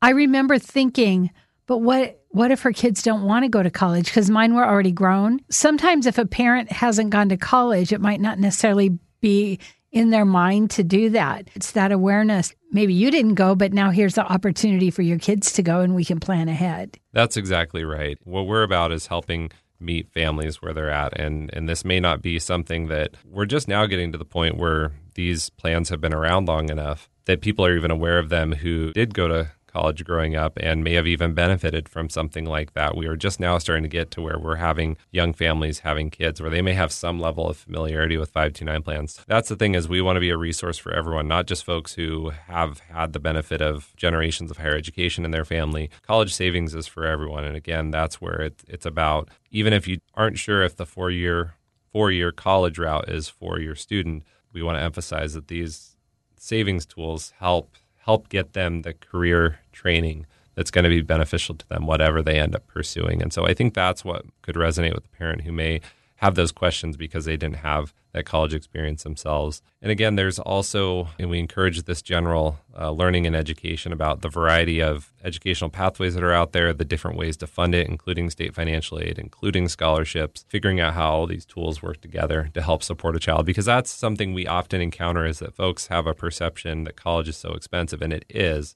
I 0.01 0.11
remember 0.11 0.59
thinking, 0.59 1.31
but 1.68 1.78
what 1.78 2.20
what 2.31 2.50
if 2.50 2.62
her 2.62 2.72
kids 2.72 3.02
don't 3.02 3.22
want 3.22 3.44
to 3.44 3.48
go 3.48 3.62
to 3.62 3.70
college 3.70 4.07
because 4.07 4.28
mine 4.28 4.54
were 4.54 4.66
already 4.66 4.90
grown? 4.90 5.40
Sometimes 5.50 6.07
if 6.07 6.18
a 6.18 6.26
parent 6.26 6.72
hasn't 6.72 7.11
gone 7.11 7.28
to 7.28 7.37
college, 7.37 7.92
it 7.92 8.00
might 8.00 8.20
not 8.20 8.38
necessarily 8.38 8.98
be 9.20 9.61
in 9.92 10.11
their 10.11 10.24
mind 10.24 10.70
to 10.72 10.83
do 10.83 11.11
that. 11.11 11.48
It's 11.54 11.72
that 11.72 11.92
awareness. 11.92 12.54
Maybe 12.70 12.92
you 12.92 13.11
didn't 13.11 13.35
go, 13.35 13.54
but 13.54 13.72
now 13.72 13.90
here's 13.90 14.14
the 14.14 14.26
opportunity 14.26 14.90
for 14.90 15.02
your 15.02 15.18
kids 15.18 15.52
to 15.52 15.62
go 15.62 15.81
and 15.81 15.94
we 15.94 16.04
can 16.04 16.20
plan 16.20 16.48
ahead. 16.48 16.98
That's 17.12 17.37
exactly 17.37 17.85
right. 17.85 18.18
What 18.24 18.46
we're 18.46 18.62
about 18.62 18.92
is 18.92 19.07
helping 19.07 19.50
meet 19.81 20.11
families 20.12 20.61
where 20.61 20.74
they're 20.74 20.90
at 20.90 21.16
and 21.18 21.50
and 21.52 21.68
this 21.68 21.85
may 21.85 22.00
not 22.00 22.20
be 22.20 22.38
something 22.38 22.88
that 22.88 23.14
we're 23.24 23.46
just 23.46 23.68
now 23.68 23.87
getting 23.87 24.11
to 24.11 24.18
the 24.18 24.24
point 24.24 24.57
where 24.57 24.90
these 25.14 25.50
plans 25.50 25.88
have 25.88 26.00
been 26.00 26.12
around 26.12 26.48
long 26.48 26.68
enough 26.68 27.09
that 27.26 27.40
people 27.40 27.64
are 27.64 27.76
even 27.76 27.90
aware 27.90 28.18
of 28.18 28.28
them 28.28 28.50
who 28.52 28.92
did 28.92 29.14
go 29.14 29.28
to 29.28 29.48
college 29.79 30.05
growing 30.05 30.35
up 30.35 30.59
and 30.61 30.83
may 30.83 30.95
have 30.95 31.07
even 31.07 31.35
benefited 31.35 31.88
from 31.88 32.09
something 32.09 32.45
like 32.45 32.73
that. 32.73 32.97
We 32.97 33.07
are 33.07 33.14
just 33.14 33.38
now 33.38 33.59
starting 33.59 33.85
to 33.85 33.88
get 33.88 34.11
to 34.12 34.21
where 34.21 34.37
we're 34.37 34.57
having 34.57 34.97
young 35.12 35.33
families 35.33 35.81
having 35.81 36.11
kids 36.11 36.41
where 36.41 36.51
they 36.51 36.62
may 36.62 36.73
have 36.73 36.91
some 36.91 37.21
level 37.21 37.49
of 37.49 37.57
familiarity 37.57 38.17
with 38.17 38.31
529 38.31 38.83
plans. 38.83 39.25
That's 39.29 39.49
the 39.49 39.55
thing 39.55 39.77
is 39.77 39.88
we 39.88 40.01
want 40.01 40.17
to 40.17 40.21
be 40.21 40.31
a 40.31 40.37
resource 40.37 40.79
for 40.79 40.93
everyone, 40.93 41.29
not 41.29 41.47
just 41.47 41.64
folks 41.64 41.95
who 41.95 42.31
have 42.49 42.81
had 42.81 43.12
the 43.12 43.21
benefit 43.21 43.62
of 43.62 43.95
generations 43.97 44.51
of 44.51 44.57
higher 44.57 44.75
education 44.75 45.25
in 45.25 45.31
their 45.31 45.45
family. 45.45 45.91
College 46.03 46.35
savings 46.35 46.75
is 46.75 46.88
for 46.88 47.07
everyone. 47.07 47.45
And 47.45 47.55
again, 47.55 47.93
that's 47.93 48.21
where 48.21 48.41
it, 48.41 48.64
it's 48.67 48.87
about 48.87 49.29
even 49.53 49.73
if 49.73 49.87
you 49.87 50.01
aren't 50.14 50.38
sure 50.38 50.64
if 50.64 50.75
the 50.75 50.87
four 50.87 51.11
year 51.11 51.55
four 51.93 52.11
year 52.11 52.33
college 52.33 52.81
route 52.81 53.09
is 53.09 53.29
for 53.29 53.61
your 53.61 53.77
student, 53.77 54.25
we 54.53 54.61
want 54.61 54.77
to 54.77 54.83
emphasize 54.83 55.35
that 55.35 55.47
these 55.47 55.95
savings 56.37 56.85
tools 56.85 57.33
help 57.38 57.77
help 58.09 58.31
get 58.31 58.55
them 58.55 58.81
the 58.81 58.94
career 58.94 59.59
training 59.71 60.25
that's 60.55 60.71
going 60.71 60.83
to 60.83 60.88
be 60.88 61.03
beneficial 61.03 61.55
to 61.55 61.68
them, 61.68 61.87
whatever 61.87 62.23
they 62.23 62.40
end 62.40 62.55
up 62.55 62.66
pursuing. 62.66 63.21
And 63.21 63.35
so 63.35 63.47
I 63.47 63.53
think 63.53 63.75
that's 63.75 64.03
what 64.03 64.25
could 64.40 64.55
resonate 64.55 64.94
with 64.94 65.03
the 65.03 65.16
parent 65.18 65.42
who 65.42 65.53
may 65.53 65.83
have 66.18 66.35
those 66.35 66.50
questions 66.50 66.96
because 66.96 67.24
they 67.26 67.37
didn't 67.37 67.59
have 67.59 67.94
that 68.12 68.26
college 68.26 68.52
experience 68.52 69.04
themselves. 69.04 69.62
And 69.81 69.92
again, 69.92 70.16
there's 70.16 70.40
also, 70.40 71.11
and 71.16 71.31
we 71.31 71.38
encourage 71.38 71.85
this 71.85 72.02
general 72.02 72.59
uh, 72.76 72.90
learning 72.90 73.24
and 73.24 73.37
education 73.37 73.92
about 73.92 74.20
the 74.20 74.28
variety 74.28 74.83
of 74.83 75.12
educational 75.22 75.70
pathways 75.70 76.14
that 76.14 76.24
are 76.24 76.33
out 76.33 76.50
there, 76.50 76.72
the 76.72 76.85
different 76.85 77.16
ways 77.16 77.37
to 77.37 77.46
fund 77.46 77.72
it, 77.72 77.87
including 77.87 78.31
state 78.31 78.52
financial 78.52 78.98
aid, 78.98 79.16
including 79.16 79.68
scholarships, 79.68 80.44
figuring 80.48 80.81
out 80.81 80.94
how 80.94 81.09
all 81.09 81.26
these 81.28 81.46
tools 81.46 81.83
work 81.83 82.00
together 82.00 82.50
to 82.52 82.62
help 82.62 82.83
support 82.83 83.14
a 83.14 83.20
child. 83.20 83.46
Because 83.46 83.66
that's 83.66 83.90
something 83.90 84.35
we 84.35 84.46
often 84.46 84.81
encounter 84.81 85.24
is 85.24 85.38
that 85.38 85.54
folks 85.54 85.87
have 85.87 86.09
a 86.09 86.14
perception 86.14 86.83
that 86.83 86.96
college 86.96 87.28
is 87.28 87.37
so 87.37 87.52
expensive, 87.52 88.02
and 88.02 88.12
it 88.12 88.24
is. 88.28 88.74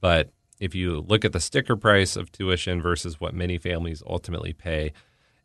But 0.00 0.30
if 0.58 0.74
you 0.74 1.00
look 1.06 1.26
at 1.26 1.32
the 1.32 1.40
sticker 1.40 1.76
price 1.76 2.16
of 2.16 2.32
tuition 2.32 2.80
versus 2.80 3.20
what 3.20 3.34
many 3.34 3.58
families 3.58 4.02
ultimately 4.06 4.54
pay, 4.54 4.94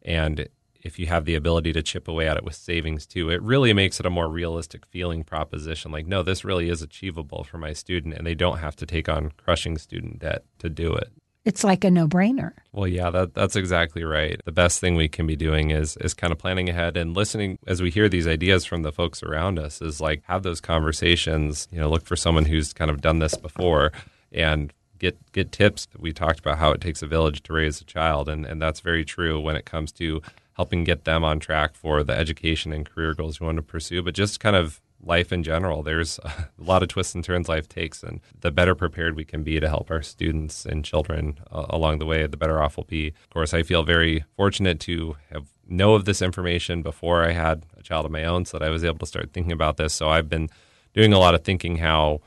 and 0.01 0.47
if 0.85 0.99
you 0.99 1.07
have 1.07 1.25
the 1.25 1.33
ability 1.33 1.73
to 1.73 1.81
chip 1.81 2.07
away 2.07 2.27
at 2.27 2.37
it 2.37 2.43
with 2.43 2.53
savings 2.53 3.07
too, 3.07 3.31
it 3.31 3.41
really 3.41 3.73
makes 3.73 3.99
it 3.99 4.05
a 4.05 4.09
more 4.11 4.29
realistic 4.29 4.85
feeling 4.85 5.23
proposition. 5.23 5.91
Like, 5.91 6.05
no, 6.05 6.21
this 6.21 6.45
really 6.45 6.69
is 6.69 6.83
achievable 6.83 7.43
for 7.43 7.57
my 7.57 7.73
student, 7.73 8.13
and 8.13 8.25
they 8.25 8.35
don't 8.35 8.59
have 8.59 8.75
to 8.77 8.85
take 8.85 9.09
on 9.09 9.31
crushing 9.35 9.79
student 9.79 10.19
debt 10.19 10.45
to 10.59 10.69
do 10.69 10.93
it. 10.93 11.11
It's 11.43 11.63
like 11.63 11.83
a 11.83 11.91
no-brainer. 11.91 12.53
Well, 12.71 12.87
yeah, 12.87 13.09
that, 13.09 13.33
that's 13.33 13.55
exactly 13.55 14.03
right. 14.03 14.39
The 14.45 14.51
best 14.51 14.79
thing 14.79 14.95
we 14.95 15.07
can 15.07 15.25
be 15.25 15.35
doing 15.35 15.71
is 15.71 15.97
is 15.97 16.13
kind 16.13 16.31
of 16.31 16.37
planning 16.37 16.69
ahead 16.69 16.97
and 16.97 17.15
listening 17.15 17.57
as 17.65 17.81
we 17.81 17.89
hear 17.89 18.07
these 18.07 18.27
ideas 18.27 18.63
from 18.63 18.83
the 18.83 18.91
folks 18.91 19.23
around 19.23 19.57
us. 19.57 19.81
Is 19.81 19.99
like 19.99 20.23
have 20.25 20.43
those 20.43 20.61
conversations. 20.61 21.67
You 21.71 21.79
know, 21.79 21.89
look 21.89 22.05
for 22.05 22.15
someone 22.15 22.45
who's 22.45 22.73
kind 22.73 22.91
of 22.91 23.01
done 23.01 23.19
this 23.19 23.35
before 23.35 23.91
and 24.31 24.71
get 24.99 25.17
get 25.33 25.51
tips. 25.51 25.87
We 25.97 26.13
talked 26.13 26.39
about 26.39 26.57
how 26.57 26.71
it 26.71 26.81
takes 26.81 27.01
a 27.01 27.07
village 27.07 27.41
to 27.43 27.53
raise 27.53 27.81
a 27.81 27.85
child, 27.85 28.27
and 28.27 28.45
and 28.45 28.61
that's 28.61 28.79
very 28.79 29.05
true 29.05 29.39
when 29.39 29.55
it 29.55 29.65
comes 29.65 29.91
to 29.93 30.21
helping 30.55 30.83
get 30.83 31.03
them 31.03 31.23
on 31.23 31.39
track 31.39 31.75
for 31.75 32.03
the 32.03 32.13
education 32.13 32.73
and 32.73 32.89
career 32.89 33.13
goals 33.13 33.39
you 33.39 33.45
want 33.45 33.57
to 33.57 33.61
pursue, 33.61 34.01
but 34.01 34.13
just 34.13 34.39
kind 34.39 34.55
of 34.55 34.81
life 35.01 35.31
in 35.31 35.43
general. 35.43 35.83
There's 35.83 36.19
a 36.23 36.47
lot 36.57 36.81
of 36.81 36.89
twists 36.89 37.15
and 37.15 37.23
turns 37.23 37.47
life 37.47 37.67
takes, 37.67 38.03
and 38.03 38.21
the 38.39 38.51
better 38.51 38.75
prepared 38.75 39.15
we 39.15 39.25
can 39.25 39.43
be 39.43 39.59
to 39.59 39.69
help 39.69 39.91
our 39.91 40.01
students 40.01 40.65
and 40.65 40.83
children 40.83 41.39
uh, 41.51 41.65
along 41.69 41.99
the 41.99 42.05
way, 42.05 42.25
the 42.25 42.37
better 42.37 42.61
off 42.61 42.77
we'll 42.77 42.85
be. 42.85 43.07
Of 43.07 43.29
course, 43.29 43.53
I 43.53 43.63
feel 43.63 43.83
very 43.83 44.23
fortunate 44.35 44.79
to 44.81 45.17
have 45.31 45.47
know 45.67 45.95
of 45.95 46.05
this 46.05 46.21
information 46.21 46.83
before 46.83 47.23
I 47.23 47.31
had 47.31 47.65
a 47.75 47.81
child 47.81 48.05
of 48.05 48.11
my 48.11 48.23
own, 48.23 48.45
so 48.45 48.57
that 48.57 48.65
I 48.65 48.69
was 48.69 48.83
able 48.83 48.99
to 48.99 49.05
start 49.05 49.31
thinking 49.33 49.51
about 49.51 49.77
this. 49.77 49.93
So 49.93 50.09
I've 50.09 50.29
been 50.29 50.49
doing 50.93 51.11
a 51.11 51.19
lot 51.19 51.35
of 51.35 51.43
thinking 51.43 51.77
how 51.77 52.21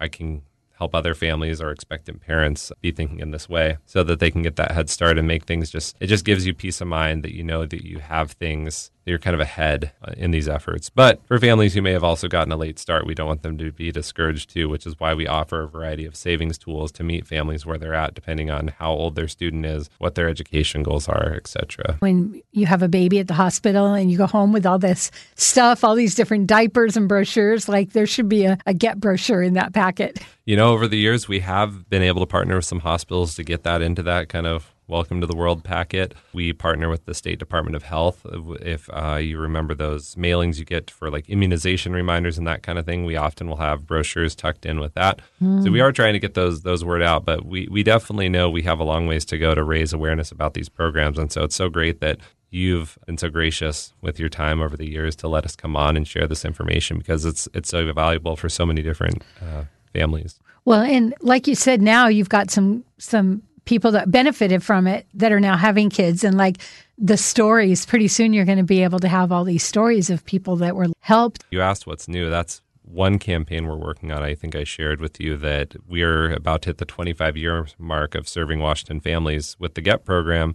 I 0.00 0.08
can 0.08 0.42
help 0.76 0.94
other 0.94 1.14
families 1.14 1.60
or 1.60 1.70
expectant 1.70 2.20
parents 2.20 2.72
be 2.80 2.90
thinking 2.90 3.20
in 3.20 3.30
this 3.30 3.48
way 3.48 3.78
so 3.86 4.02
that 4.02 4.18
they 4.18 4.30
can 4.30 4.42
get 4.42 4.56
that 4.56 4.72
head 4.72 4.90
start 4.90 5.18
and 5.18 5.28
make 5.28 5.44
things 5.44 5.70
just 5.70 5.96
it 6.00 6.06
just 6.06 6.24
gives 6.24 6.46
you 6.46 6.54
peace 6.54 6.80
of 6.80 6.88
mind 6.88 7.22
that 7.22 7.34
you 7.34 7.42
know 7.42 7.64
that 7.64 7.84
you 7.84 7.98
have 7.98 8.32
things 8.32 8.90
you're 9.04 9.18
kind 9.18 9.34
of 9.34 9.40
ahead 9.40 9.92
uh, 10.02 10.12
in 10.16 10.30
these 10.30 10.48
efforts. 10.48 10.90
But 10.90 11.24
for 11.26 11.38
families 11.38 11.74
who 11.74 11.82
may 11.82 11.92
have 11.92 12.04
also 12.04 12.28
gotten 12.28 12.52
a 12.52 12.56
late 12.56 12.78
start, 12.78 13.06
we 13.06 13.14
don't 13.14 13.26
want 13.26 13.42
them 13.42 13.58
to 13.58 13.72
be 13.72 13.92
discouraged 13.92 14.50
too, 14.50 14.68
which 14.68 14.86
is 14.86 14.98
why 14.98 15.14
we 15.14 15.26
offer 15.26 15.62
a 15.62 15.68
variety 15.68 16.04
of 16.06 16.16
savings 16.16 16.58
tools 16.58 16.92
to 16.92 17.04
meet 17.04 17.26
families 17.26 17.66
where 17.66 17.78
they're 17.78 17.94
at, 17.94 18.14
depending 18.14 18.50
on 18.50 18.68
how 18.68 18.92
old 18.92 19.14
their 19.14 19.28
student 19.28 19.66
is, 19.66 19.90
what 19.98 20.14
their 20.14 20.28
education 20.28 20.82
goals 20.82 21.08
are, 21.08 21.34
etc. 21.34 21.96
When 22.00 22.42
you 22.52 22.66
have 22.66 22.82
a 22.82 22.88
baby 22.88 23.18
at 23.18 23.28
the 23.28 23.34
hospital 23.34 23.92
and 23.92 24.10
you 24.10 24.18
go 24.18 24.26
home 24.26 24.52
with 24.52 24.66
all 24.66 24.78
this 24.78 25.10
stuff, 25.34 25.84
all 25.84 25.94
these 25.94 26.14
different 26.14 26.46
diapers 26.46 26.96
and 26.96 27.08
brochures, 27.08 27.68
like 27.68 27.92
there 27.92 28.06
should 28.06 28.28
be 28.28 28.44
a, 28.44 28.58
a 28.66 28.74
get 28.74 29.00
brochure 29.00 29.42
in 29.42 29.54
that 29.54 29.72
packet. 29.72 30.18
You 30.44 30.56
know, 30.56 30.72
over 30.72 30.86
the 30.86 30.98
years, 30.98 31.26
we 31.26 31.40
have 31.40 31.88
been 31.88 32.02
able 32.02 32.20
to 32.20 32.26
partner 32.26 32.56
with 32.56 32.66
some 32.66 32.80
hospitals 32.80 33.34
to 33.36 33.44
get 33.44 33.62
that 33.62 33.80
into 33.80 34.02
that 34.02 34.28
kind 34.28 34.46
of 34.46 34.73
Welcome 34.86 35.22
to 35.22 35.26
the 35.26 35.34
World 35.34 35.64
packet. 35.64 36.14
We 36.34 36.52
partner 36.52 36.90
with 36.90 37.06
the 37.06 37.14
State 37.14 37.38
Department 37.38 37.74
of 37.74 37.84
Health. 37.84 38.26
If 38.60 38.90
uh, 38.92 39.16
you 39.16 39.38
remember 39.38 39.74
those 39.74 40.14
mailings 40.14 40.58
you 40.58 40.66
get 40.66 40.90
for 40.90 41.10
like 41.10 41.26
immunization 41.30 41.94
reminders 41.94 42.36
and 42.36 42.46
that 42.46 42.62
kind 42.62 42.78
of 42.78 42.84
thing, 42.84 43.06
we 43.06 43.16
often 43.16 43.48
will 43.48 43.56
have 43.56 43.86
brochures 43.86 44.34
tucked 44.34 44.66
in 44.66 44.80
with 44.80 44.92
that. 44.92 45.20
Mm. 45.42 45.64
So 45.64 45.70
we 45.70 45.80
are 45.80 45.90
trying 45.90 46.12
to 46.12 46.18
get 46.18 46.34
those 46.34 46.62
those 46.62 46.84
word 46.84 47.00
out, 47.00 47.24
but 47.24 47.46
we 47.46 47.66
we 47.70 47.82
definitely 47.82 48.28
know 48.28 48.50
we 48.50 48.60
have 48.62 48.78
a 48.78 48.84
long 48.84 49.06
ways 49.06 49.24
to 49.26 49.38
go 49.38 49.54
to 49.54 49.64
raise 49.64 49.94
awareness 49.94 50.30
about 50.30 50.52
these 50.52 50.68
programs, 50.68 51.18
and 51.18 51.32
so 51.32 51.44
it's 51.44 51.56
so 51.56 51.70
great 51.70 52.00
that 52.00 52.18
you've 52.50 52.98
been 53.06 53.16
so 53.16 53.30
gracious 53.30 53.94
with 54.02 54.20
your 54.20 54.28
time 54.28 54.60
over 54.60 54.76
the 54.76 54.88
years 54.88 55.16
to 55.16 55.28
let 55.28 55.46
us 55.46 55.56
come 55.56 55.76
on 55.76 55.96
and 55.96 56.06
share 56.06 56.26
this 56.26 56.44
information 56.44 56.98
because 56.98 57.24
it's 57.24 57.48
it's 57.54 57.70
so 57.70 57.90
valuable 57.94 58.36
for 58.36 58.50
so 58.50 58.66
many 58.66 58.82
different 58.82 59.24
uh, 59.40 59.64
families. 59.94 60.38
Well, 60.66 60.82
and 60.82 61.14
like 61.20 61.46
you 61.46 61.54
said, 61.54 61.80
now 61.80 62.08
you've 62.08 62.28
got 62.28 62.50
some 62.50 62.84
some 62.98 63.42
people 63.64 63.90
that 63.92 64.10
benefited 64.10 64.62
from 64.62 64.86
it 64.86 65.06
that 65.14 65.32
are 65.32 65.40
now 65.40 65.56
having 65.56 65.90
kids 65.90 66.24
and 66.24 66.36
like 66.36 66.58
the 66.98 67.16
stories 67.16 67.86
pretty 67.86 68.08
soon 68.08 68.32
you're 68.32 68.44
going 68.44 68.58
to 68.58 68.64
be 68.64 68.82
able 68.82 68.98
to 68.98 69.08
have 69.08 69.32
all 69.32 69.44
these 69.44 69.64
stories 69.64 70.10
of 70.10 70.24
people 70.24 70.56
that 70.56 70.76
were 70.76 70.86
helped 71.00 71.44
you 71.50 71.60
asked 71.60 71.86
what's 71.86 72.08
new 72.08 72.30
that's 72.30 72.62
one 72.82 73.18
campaign 73.18 73.66
we're 73.66 73.76
working 73.76 74.12
on 74.12 74.22
i 74.22 74.34
think 74.34 74.54
i 74.54 74.64
shared 74.64 75.00
with 75.00 75.18
you 75.20 75.36
that 75.36 75.74
we 75.88 76.02
are 76.02 76.32
about 76.32 76.62
to 76.62 76.68
hit 76.68 76.78
the 76.78 76.84
25 76.84 77.36
year 77.36 77.66
mark 77.78 78.14
of 78.14 78.28
serving 78.28 78.60
washington 78.60 79.00
families 79.00 79.56
with 79.58 79.74
the 79.74 79.80
get 79.80 80.04
program 80.04 80.54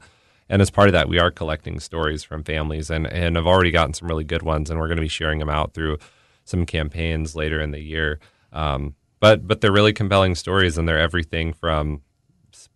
And 0.51 0.61
as 0.63 0.71
part 0.71 0.89
of 0.89 0.93
that, 0.93 1.07
we 1.07 1.19
are 1.19 1.29
collecting 1.31 1.79
stories 1.79 2.23
from 2.23 2.43
families 2.43 2.89
and, 2.89 3.05
and 3.07 3.37
i've 3.37 3.47
already 3.47 3.71
gotten 3.71 3.93
some 3.93 4.07
really 4.07 4.23
good 4.23 4.41
ones. 4.41 4.69
And 4.69 4.79
we're 4.79 4.87
going 4.87 4.97
to 4.97 5.01
be 5.01 5.07
sharing 5.07 5.39
them 5.39 5.49
out 5.49 5.73
through 5.73 5.97
some 6.43 6.65
campaigns 6.65 7.35
later 7.35 7.61
in 7.61 7.71
the 7.71 7.81
year. 7.81 8.19
Um, 8.51 8.95
but 9.19 9.47
but 9.47 9.61
they're 9.61 9.71
really 9.71 9.93
compelling 9.93 10.35
stories, 10.35 10.77
and 10.77 10.87
they're 10.87 10.97
everything 10.97 11.53
from 11.53 12.01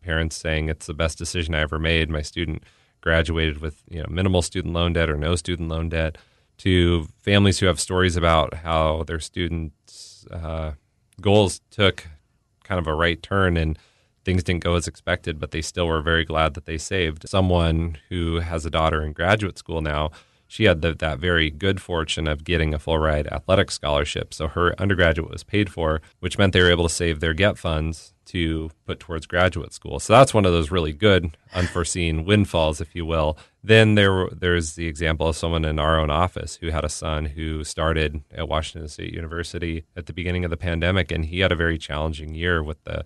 parents 0.01 0.35
saying 0.35 0.69
it's 0.69 0.87
the 0.87 0.93
best 0.93 1.17
decision 1.17 1.53
I 1.53 1.61
ever 1.61 1.79
made. 1.79 2.09
My 2.09 2.21
student 2.21 2.63
graduated 3.01 3.59
with 3.59 3.83
you 3.89 3.99
know 3.99 4.07
minimal 4.09 4.41
student 4.41 4.73
loan 4.73 4.93
debt 4.93 5.09
or 5.09 5.17
no 5.17 5.35
student 5.35 5.69
loan 5.69 5.89
debt, 5.89 6.17
to 6.59 7.07
families 7.19 7.59
who 7.59 7.65
have 7.65 7.79
stories 7.79 8.15
about 8.15 8.53
how 8.55 9.03
their 9.03 9.19
students' 9.19 10.25
uh, 10.31 10.73
goals 11.19 11.61
took 11.69 12.07
kind 12.63 12.79
of 12.79 12.87
a 12.87 12.93
right 12.93 13.21
turn 13.21 13.57
and 13.57 13.77
things 14.23 14.43
didn't 14.43 14.63
go 14.63 14.75
as 14.75 14.87
expected, 14.87 15.39
but 15.39 15.51
they 15.51 15.61
still 15.61 15.87
were 15.87 16.01
very 16.01 16.23
glad 16.23 16.53
that 16.53 16.65
they 16.65 16.77
saved. 16.77 17.27
Someone 17.27 17.97
who 18.09 18.39
has 18.39 18.65
a 18.65 18.69
daughter 18.69 19.03
in 19.03 19.11
graduate 19.11 19.57
school 19.57 19.81
now 19.81 20.11
she 20.53 20.65
had 20.65 20.83
the, 20.83 20.93
that 20.93 21.17
very 21.17 21.49
good 21.49 21.81
fortune 21.81 22.27
of 22.27 22.43
getting 22.43 22.75
a 22.75 22.79
full 22.79 22.99
ride 22.99 23.25
athletic 23.25 23.71
scholarship. 23.71 24.35
So 24.35 24.47
her 24.49 24.79
undergraduate 24.79 25.31
was 25.31 25.43
paid 25.43 25.67
for, 25.67 25.99
which 26.19 26.37
meant 26.37 26.53
they 26.53 26.61
were 26.61 26.69
able 26.69 26.87
to 26.87 26.93
save 26.93 27.21
their 27.21 27.33
GET 27.33 27.57
funds 27.57 28.13
to 28.25 28.69
put 28.85 28.99
towards 28.99 29.25
graduate 29.25 29.73
school. 29.73 29.99
So 29.99 30.13
that's 30.13 30.31
one 30.31 30.45
of 30.45 30.51
those 30.51 30.69
really 30.69 30.93
good 30.93 31.35
unforeseen 31.55 32.23
windfalls, 32.27 32.81
if 32.81 32.93
you 32.93 33.03
will. 33.03 33.35
Then 33.63 33.95
there 33.95 34.27
there's 34.31 34.75
the 34.75 34.85
example 34.85 35.27
of 35.27 35.35
someone 35.35 35.65
in 35.65 35.79
our 35.79 35.99
own 35.99 36.11
office 36.11 36.57
who 36.57 36.69
had 36.69 36.85
a 36.85 36.89
son 36.89 37.25
who 37.25 37.63
started 37.63 38.21
at 38.31 38.47
Washington 38.47 38.87
State 38.89 39.11
University 39.11 39.85
at 39.97 40.05
the 40.05 40.13
beginning 40.13 40.45
of 40.45 40.51
the 40.51 40.57
pandemic, 40.57 41.11
and 41.11 41.25
he 41.25 41.39
had 41.39 41.51
a 41.51 41.55
very 41.55 41.79
challenging 41.79 42.35
year 42.35 42.61
with 42.61 42.83
the 42.83 43.03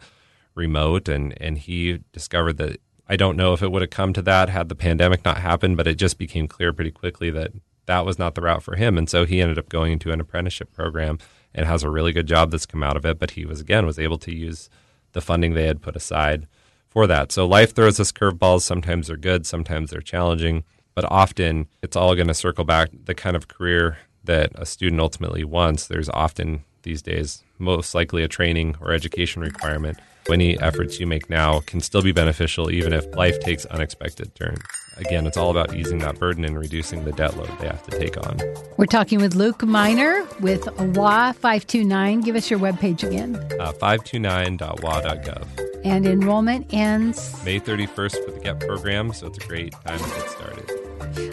remote, 0.53 1.07
and 1.07 1.33
and 1.39 1.59
he 1.59 1.99
discovered 2.11 2.57
that 2.57 2.81
I 3.09 3.15
don't 3.15 3.37
know 3.37 3.53
if 3.53 3.61
it 3.63 3.71
would 3.71 3.81
have 3.81 3.91
come 3.91 4.13
to 4.13 4.21
that 4.23 4.49
had 4.49 4.69
the 4.69 4.75
pandemic 4.75 5.23
not 5.23 5.37
happened, 5.37 5.77
but 5.77 5.87
it 5.87 5.95
just 5.95 6.17
became 6.17 6.47
clear 6.47 6.73
pretty 6.73 6.91
quickly 6.91 7.29
that 7.31 7.51
that 7.85 8.05
was 8.05 8.19
not 8.19 8.35
the 8.35 8.41
route 8.41 8.63
for 8.63 8.75
him. 8.75 8.97
And 8.97 9.09
so 9.09 9.25
he 9.25 9.41
ended 9.41 9.57
up 9.57 9.69
going 9.69 9.93
into 9.93 10.11
an 10.11 10.19
apprenticeship 10.19 10.73
program 10.73 11.17
and 11.53 11.65
has 11.65 11.83
a 11.83 11.89
really 11.89 12.11
good 12.11 12.27
job 12.27 12.51
that's 12.51 12.65
come 12.65 12.83
out 12.83 12.97
of 12.97 13.05
it. 13.05 13.17
But 13.17 13.31
he 13.31 13.45
was, 13.45 13.61
again, 13.61 13.85
was 13.85 13.97
able 13.97 14.17
to 14.19 14.35
use 14.35 14.69
the 15.13 15.21
funding 15.21 15.53
they 15.53 15.67
had 15.67 15.81
put 15.81 15.95
aside 15.95 16.47
for 16.89 17.07
that. 17.07 17.31
So 17.31 17.47
life 17.47 17.73
throws 17.73 17.99
us 17.99 18.11
curveballs. 18.11 18.61
Sometimes 18.61 19.07
they're 19.07 19.17
good, 19.17 19.45
sometimes 19.45 19.89
they're 19.89 20.01
challenging, 20.01 20.63
but 20.93 21.05
often 21.09 21.67
it's 21.81 21.95
all 21.95 22.15
going 22.15 22.27
to 22.27 22.33
circle 22.33 22.65
back 22.65 22.89
the 23.05 23.15
kind 23.15 23.35
of 23.35 23.47
career 23.47 23.97
that 24.23 24.51
a 24.55 24.65
student 24.65 25.01
ultimately 25.01 25.43
wants. 25.43 25.87
There's 25.87 26.09
often 26.09 26.63
these 26.83 27.01
days 27.01 27.43
most 27.57 27.95
likely 27.95 28.23
a 28.23 28.27
training 28.27 28.75
or 28.81 28.91
education 28.91 29.41
requirement 29.41 29.99
any 30.31 30.59
efforts 30.59 30.99
you 30.99 31.07
make 31.07 31.29
now 31.29 31.61
can 31.61 31.81
still 31.81 32.01
be 32.01 32.11
beneficial 32.11 32.71
even 32.71 32.93
if 32.93 33.05
life 33.15 33.39
takes 33.39 33.65
unexpected 33.65 34.33
turns. 34.35 34.59
Again, 34.97 35.27
it's 35.27 35.37
all 35.37 35.51
about 35.51 35.75
easing 35.75 35.99
that 35.99 36.19
burden 36.19 36.43
and 36.43 36.57
reducing 36.57 37.05
the 37.05 37.11
debt 37.11 37.37
load 37.37 37.49
they 37.59 37.67
have 37.67 37.83
to 37.83 37.97
take 37.97 38.17
on. 38.17 38.39
We're 38.77 38.87
talking 38.87 39.19
with 39.19 39.35
Luke 39.35 39.63
Minor 39.63 40.27
with 40.41 40.67
WA 40.95 41.31
529. 41.33 42.21
Give 42.21 42.35
us 42.35 42.49
your 42.49 42.59
webpage 42.59 43.07
again. 43.07 43.35
Uh, 43.59 43.73
529.wa.gov. 43.73 45.47
And 45.83 46.05
enrollment 46.07 46.73
ends 46.73 47.43
May 47.45 47.59
31st 47.59 48.25
for 48.25 48.31
the 48.31 48.39
GET 48.39 48.59
program, 48.59 49.13
so 49.13 49.27
it's 49.27 49.37
a 49.37 49.47
great 49.47 49.73
time 49.85 49.99
to 49.99 50.05
get 50.05 50.29
started. 50.29 50.76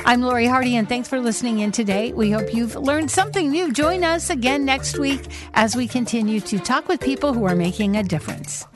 I'm 0.05 0.21
Lori 0.21 0.47
Hardy, 0.47 0.77
and 0.77 0.89
thanks 0.89 1.09
for 1.09 1.21
listening 1.21 1.61
in 1.61 1.73
today. 1.73 2.13
We 2.13 2.31
hope 2.31 2.53
you've 2.55 2.77
learned 2.77 3.11
something 3.11 3.51
new. 3.51 3.73
Join 3.73 4.05
us 4.05 4.31
again 4.31 4.65
next 4.65 4.99
week 4.99 5.23
as 5.55 5.77
we 5.77 5.89
continue 5.89 6.41
to 6.41 6.59
talk 6.59 6.89
with 6.89 7.01
people 7.01 7.33
who 7.33 7.45
are 7.45 7.57
making 7.57 7.97
a 7.97 8.03
difference. 8.03 8.67